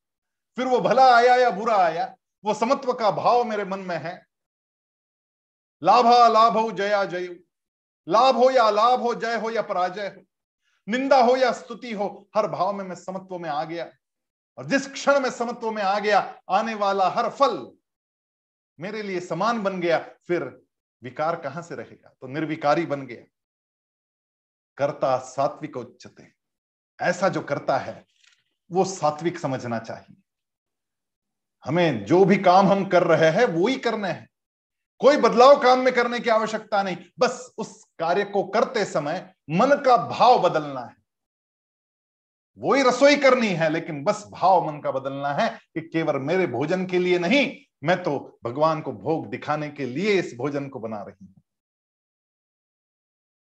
[0.57, 4.27] फिर वो भला आया या बुरा आया, वो समत्व का भाव मेरे मन में है।
[5.83, 7.41] लाभा लाभ हो जया जय।
[8.09, 10.23] लाभ हो या लाभ हो, जय हो या पराजय हो।
[10.89, 13.93] निंदा हो या स्तुति हो, हर भाव में मैं समत्व में आ गया।
[14.59, 17.73] और जिस क्षण में समत्व में आ गया, आने वाला हर फल
[18.81, 20.63] मेरे लिए समान बन गया, फिर
[21.03, 22.15] विकार कहाँ से रहेगा?
[22.21, 23.25] तो निर्विकारी बन गया।
[24.77, 26.35] कर्ता सात्विक उच्चते।
[27.01, 28.07] ऐसा जो करता है,
[28.73, 30.22] वो सात्विक समझना चाहिए।
[31.67, 34.29] हमें जो भी काम हम कर रहे हैं, वो ही करने हैं।
[35.01, 39.83] कोई बदलाव काम में करने की आवश्यकता नहीं। बस उस कार्य को करते समय मन
[39.87, 40.97] का भाव बदलना है।
[42.59, 46.47] वो ही रसोई करनी है, लेकिन बस भाव मन का बदलना है कि केवल मेरे
[46.47, 50.79] भोजन के लिए नहीं, मैं तो भगवान को भोग दिखाने के लिए इस भोजन को
[50.79, 51.35] बना रही हूँ।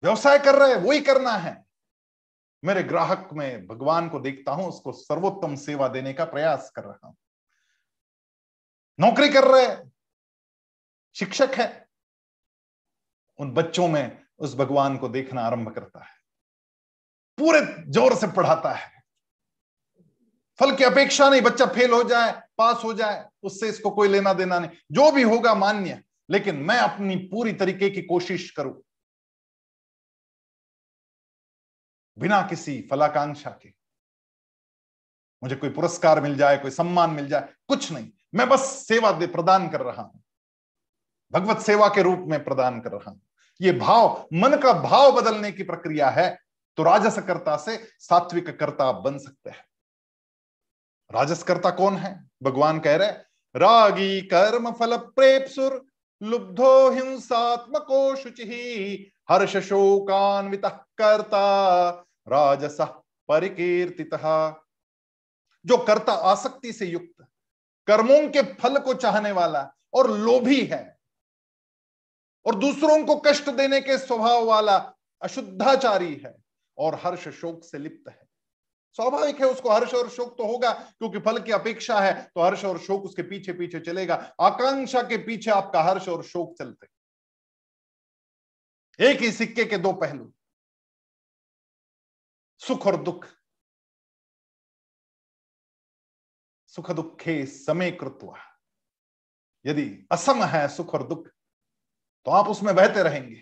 [0.03, 1.65] व्यवसाय कर रहे वही करना है।
[2.65, 7.07] मेरे ग्राहक में भगवान को देखता हूँ, उसको सर्वोत्तम सेवा देने का प्रयास कर रहा
[7.07, 7.15] हूँ।
[9.01, 9.91] नौकरी कर रहे
[11.15, 11.87] शिक्षक है।
[13.39, 16.15] उन बच्चों में उस भगवान को देखना आरंभ करता है।
[17.37, 19.03] पूरे ज़ोर से पढ़ाता है।
[20.59, 24.33] फल की अपेक्षा नहीं, बच्चा फेल हो जाए, पास हो जाए, उससे इसको कोई लेना
[24.33, 28.83] देना नहीं। जो भी होगा मान्य, लेकिन मैं अपनी पूरी तरीके की कोशिश करूँ।
[32.19, 33.73] बिना किसी फलाकांक्षा के।
[35.43, 39.27] मुझे कोई पुरस्कार मिल जाए, कोई सम्मान मिल जाए, कुछ नहीं। मैं बस सेवा दे,
[39.27, 40.21] प्रदान कर रहा हूँ।
[41.33, 43.21] भगवत सेवा के रूप में प्रदान कर रहा हूँ।
[43.61, 46.29] ये भाव, मन का भाव बदलने की प्रक्रिया है
[46.77, 49.65] तो राजसकर्ता से सात्विक कर्ता बन सकते हैं।
[51.11, 52.29] राजसकर्ता कौन है?
[52.43, 53.11] भगवान कह रहे
[53.55, 55.85] रागी कर्म फल प्रेपसुर
[56.21, 61.89] लुब्धो हिंसात्मको शुचि, हर्ष शोकान्वित कर्ता,
[62.27, 62.77] राजस
[63.29, 64.03] परिकीर्ति
[65.65, 67.20] जो कर्ता आसक्ति से युक्त
[67.87, 69.61] कर्मों के फल को चाहने वाला
[69.93, 70.97] और लोभी है
[72.45, 74.77] और दूसरों को कष्ट देने के स्वभाव वाला
[75.21, 76.35] अशुद्धाचारी है
[76.77, 78.27] और हर्ष शोक से लिप्त है।
[78.99, 82.63] स्वाभाविक है उसको हर्ष और शोक तो होगा, क्योंकि फल की अपेक्षा है तो हर्ष
[82.65, 86.87] और शोक उसके पीछे पीछे चलेगा। आकांक्षा के पीछे आपका हर्ष और शोक चलते।
[88.99, 90.31] एक ही सिक्के के दो पहलू,
[92.61, 93.25] सुख और दुख।
[96.75, 98.37] सुख दुखे समय कृत्वा।
[99.65, 101.27] यदि असम है सुख और दुख
[102.25, 103.41] तो आप उसमें बहते रहेंगे।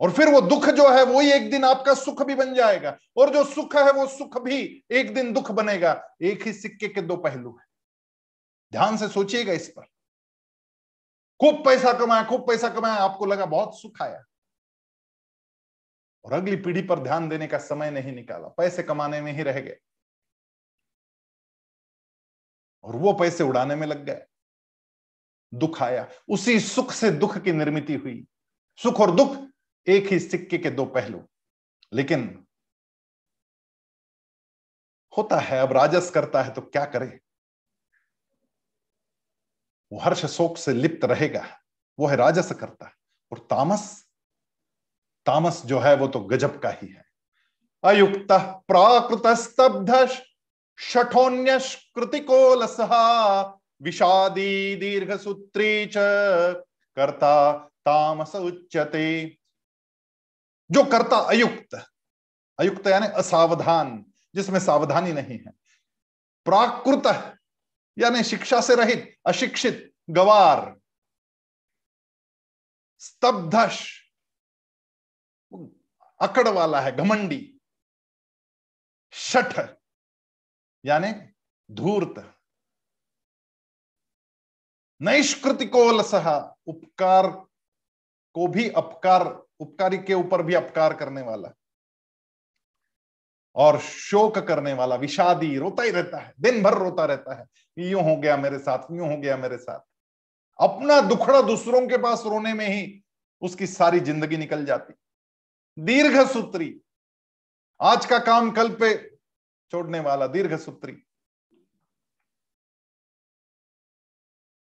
[0.00, 2.98] और फिर वो दुख जो है, वो ही एक दिन आपका सुख भी बन जाएगा।
[3.16, 7.02] और जो सुख है, वो सुख भी एक दिन दुख बनेगा। एक ही सिक्के के
[7.02, 7.66] दो पहलू है।
[8.72, 9.82] ध्यान से सोचिएगा इस पर।
[11.40, 14.24] खूब पैसा कमाया, खूब पैसा कमाया, आपको लगा बहुत सुख आया।
[16.24, 19.60] और अगली पीढ़ी पर ध्यान देने का समय नहीं निकाला। पैसे कमाने में ही रह
[19.60, 19.76] गए।
[22.84, 24.26] और वो पैसे उड़ाने में लग गए।
[25.54, 28.26] दुख आया। उसी सुख से दुख की निर्मित हुई।
[28.76, 29.50] सुख और दुख
[29.86, 31.28] एक ही सिक्के के दो पहलू।
[31.92, 32.46] लेकिन
[35.16, 37.20] होता है, अब राजस करता है तो क्या करे?
[39.92, 41.60] वो हर्ष शोक से लिप्त रहेगा।
[41.98, 42.92] वो है राजस करता। है
[43.32, 44.08] और तामस?
[45.26, 47.04] तामस जो है, वो तो गजब का ही है।
[47.84, 48.32] अयुक्त
[48.68, 49.90] प्राकृत स्तब्ध
[50.78, 51.82] शठोन्यकृतिकोलसहा
[53.82, 55.94] विषादी दीर्घ सूत्री च
[56.96, 59.38] कर्ता तामस उच्यते।
[60.70, 61.74] जो कर्ता अयुक्त
[62.58, 65.52] अयुक्त यानी असावधान, जिसमें सावधानी नहीं है।
[66.44, 67.06] प्राकृत,
[67.98, 70.80] यानी शिक्षा से रहित, अशिक्षित, गवार,
[72.98, 74.02] स्तब्धश,
[76.20, 77.60] अकड़ वाला है, घमंडी
[79.12, 79.75] शठ
[80.86, 81.12] यानी
[81.70, 82.14] धूर्त।
[85.00, 87.26] नैष्कृतिकोल सहा उपकार
[88.34, 89.24] को भी अपकार,
[89.60, 91.52] उपकारी के ऊपर भी अपकार करने वाला।
[93.56, 97.46] और शोक करने वाला, विषादी, रोता ही रहता है दिन भर रोता रहता है।
[97.78, 99.80] यूँ हो गया मेरे साथ, यूँ हो गया मेरे साथ।
[100.58, 103.02] अपना दुखड़ा दूसरों के पास रोने में ही
[103.42, 104.94] उसकी सारी ज़िंदगी निकल जाती।
[105.78, 106.80] दीर्घ सूत्री
[107.80, 109.15] आज का काम कल पे
[109.70, 110.92] छोड़ने वाला दीर्घ सूत्री।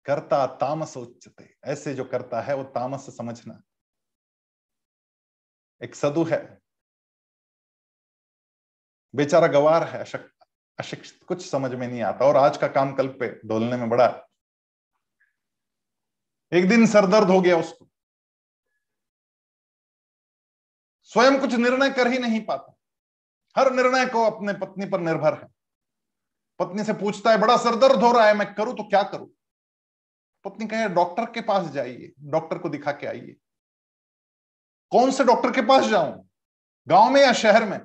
[0.05, 3.61] करता तामस उच्चते ऐसे जो करता है, वो तामस समझना।
[5.83, 6.59] एक सदु है।
[9.15, 9.99] बेचारा गवार है
[10.79, 14.27] अशिक्षित। कुछ समझ में नहीं आता। और आज का काम कल पे ढोलने में बड़ा।
[16.53, 17.89] एक दिन सरदर्द हो गया उसको।
[21.03, 22.78] स्वयं कुछ निर्णय कर ही नहीं पाता।
[23.55, 25.47] हर निर्णय को अपने पत्नी पर निर्भर है।
[26.59, 29.29] पत्नी से पूछता है, बड़ा सरदर्द हो रहा है, मैं करूँ तो क्या करूँ?
[30.45, 33.35] पत्नी कहे, डॉक्टर के पास जाइए, डॉक्टर को दिखा के आइए।
[34.91, 36.29] कौन से डॉक्टर के पास जाऊँ?
[36.87, 37.79] गाँव में या शहर में?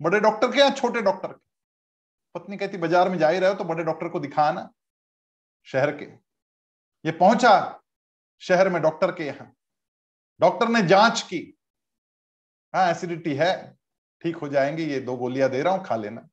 [0.00, 1.40] बड़े डॉक्टर के या छोटे डॉक्टर के?
[2.34, 4.70] पत्नी कहती, बाज़ार में जा ही रहे हो तो बड़े डॉक्टर को दिखाना,
[5.66, 6.04] शहर के।
[7.04, 7.82] ये पहुँचा,
[8.42, 9.52] शहर में डॉक्टर के यहाँ।
[10.40, 11.38] डॉक्टर ने जाँच की
[12.74, 13.79] हाँ एसिडिटी है
[14.22, 16.28] ठीक हो जाएँगे, ये दो गोलियाँ दे रहा हूँ, खा लेना।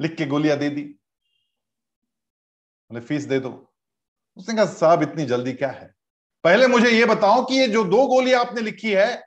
[0.00, 0.82] लिख के गोलियाँ दे दी।
[2.90, 3.72] बोले फ़ीस दे दो।
[4.36, 5.94] उसने कहा, साहब, इतनी जल्दी क्या है?
[6.44, 9.24] पहले मुझे ये बताओ कि ये जो दो गोलियाँ आपने लिखी है,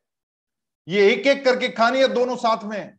[0.88, 2.98] ये एक एक करके खानी है दोनों साथ में?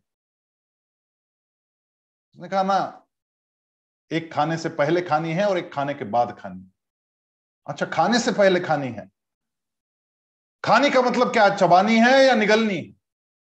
[2.35, 3.07] उसने कहा, ना,
[4.13, 6.73] एक खाने से पहले खानी है और एक खाने के बाद खानी
[7.67, 9.11] अच्छा खाने से पहले खानी है।
[10.65, 12.97] खाने का मतलब क्या, चबानी है या निगलनी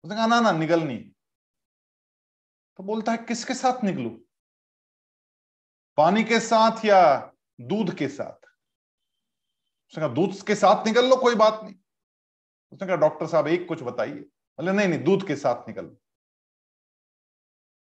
[0.04, 0.98] उसने कहा, ना ना निगलनी
[2.78, 4.10] तो बोलता है, किसके साथ निकलू
[5.98, 8.46] पानी के साथ या दूध के साथ?
[9.90, 11.76] उसने कहा, दूध के साथ निकल लो, कोई बात नहीं।
[12.72, 15.98] उसने कहा, डॉक्टर साहब, एक कुछ बताइए। बोले नहीं नहीं, दूध के साथ निकल लो।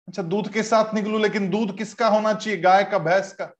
[0.07, 2.59] अच्छा दूध के साथ निकलू लेकिन दूध किसका होना चाहिए?
[2.59, 3.51] गाय का, भैंस का?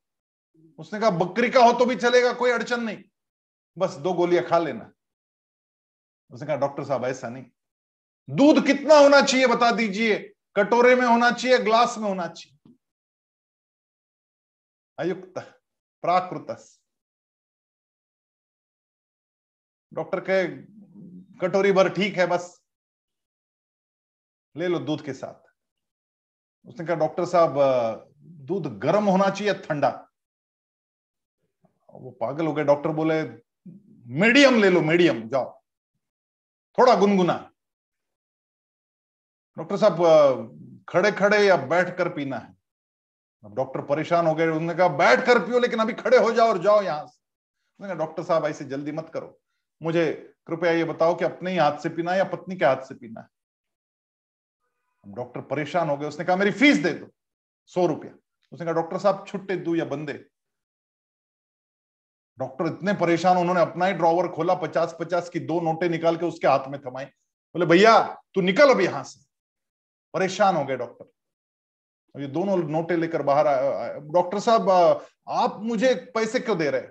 [0.78, 3.04] उसने कहा, बकरी का हो तो भी चलेगा, कोई अड़चन नहीं।
[3.78, 4.92] बस दो गोलियाँ खा लेना।
[6.32, 7.46] उसने कहा, डॉक्टर साहब, ऐसा नहीं।
[8.30, 12.74] दूध कितना होना चाहिए बता दीजिए। कटोरे में होना चाहिए, ग्लास में होना चाहिए।
[15.00, 15.34] अयुक्त
[16.02, 16.80] प्राकृत।
[19.94, 20.48] डॉक्टर कहे,
[21.38, 22.64] कटोरी भर ठीक है, बस।
[24.58, 25.54] ले लो दूध के साथ।
[26.68, 27.56] उसने कहा, डॉक्टर साहब,
[28.18, 30.10] दूध गर्म होना चाहिए, ठंडा।
[31.90, 33.24] वो पागल हो गए, डॉक्टर बोले,
[34.14, 35.62] मीडियम ले लो, मीडियम, जाओ।
[36.78, 37.53] थोड़ा गुनगुना।
[39.58, 42.56] डॉक्टर साहब खड़े खड़े या बैठ कर पीना है?
[43.44, 46.48] अब डॉक्टर परेशान हो गए, उन्होंने कहा बैठ कर पियो, लेकिन अभी खड़े हो जाओ
[46.48, 49.40] और जाओ यहाँ से। डॉक्टर साहब, ऐसे जल्दी मत करो।
[49.82, 52.82] मुझे कृपया ये बताओ कि अपने ही हाथ से पीना है या पत्नी के हाथ
[52.82, 53.28] से पीना है?
[55.06, 57.08] डॉक्टर परेशान हो गए, उसने कहा, मेरी फ़ीस दे दो,
[57.66, 58.12] सौ रुपया।
[58.52, 60.14] उसने कहा, डॉक्टर साहब, छुट्टे दू या बंदे।
[62.38, 66.26] डॉक्टर इतने परेशान, उन्होंने अपना ही ड्रॉवर खोला पचास पचास की दो नोटे निकाल के
[66.26, 68.00] उसके हाथ में थमाई। बोले, भैया,
[68.34, 69.23] तू निकल अब यहाँ से।
[70.14, 71.12] परेशान हो गए डॉक्टर।
[72.16, 73.46] ये दोनों नोटे लेकर बाहर
[74.14, 74.70] डॉक्टर साहब
[75.32, 76.82] आप मुझे पैसे क्यों दे रहे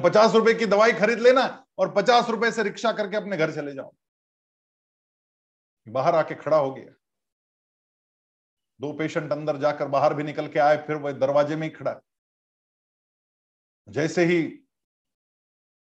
[0.00, 1.42] पचास रुपए की दवाई खरीद लेना
[1.78, 3.92] और पचास रुपए से रिक्शा करके अपने घर चले जाओ।
[5.86, 6.94] बाहर आके खड़ा हो गया।
[8.80, 12.00] दो पेशेंट अंदर जाकर बाहर भी निकल के आए, फिर वह दरवाजे में ही खड़ा।
[13.88, 14.42] जैसे ही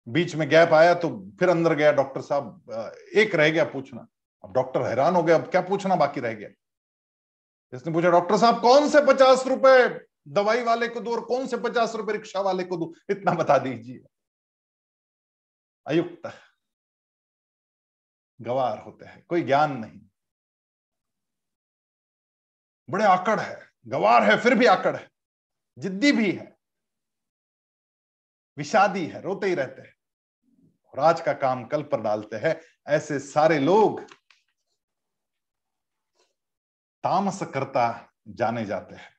[0.08, 1.10] बीच में गैप आया तो
[1.40, 2.72] फिर अंदर गया डॉक्टर साहब।
[3.16, 4.08] एक रह गया पूछना।
[4.44, 6.50] अब डॉक्टर हैरान हो गया अब क्या पूछना बाकी रह गया?
[7.74, 11.58] इसने पूछा, डॉक्टर साहब, कौन से पचास रुपए दवाई वाले को दो और कौन से
[11.58, 12.94] पचास रुपए रिक्शा वाले को दो?
[13.10, 14.04] इतना बता दीजिए।
[15.88, 16.32] अयुक्त
[18.42, 20.02] गवार होते हैं, कोई ज्ञान नहीं।
[22.90, 25.10] बड़े आकड़ है, गवार है, फिर भी आकड़ है।
[25.78, 26.58] जिद्दी भी है,
[28.58, 29.96] विषादी है, रोते ही रहते हैं।
[30.86, 34.02] और आज का काम कल पर डालते हैं। ऐसे सारे लोग
[37.04, 39.16] तामस करता जाने जाते हैं।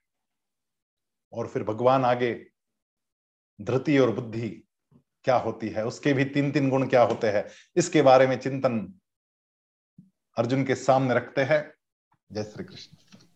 [1.33, 2.35] और फिर भगवान आगे
[3.61, 4.49] धृति और बुद्धि
[5.25, 7.45] क्या होती है, उसके भी तीन तीन गुण क्या होते हैं,
[7.77, 9.01] इसके बारे में चिंतन
[10.37, 11.75] अर्जुन के सामने रखते हैं।
[12.33, 13.28] जय श्री कृष्ण।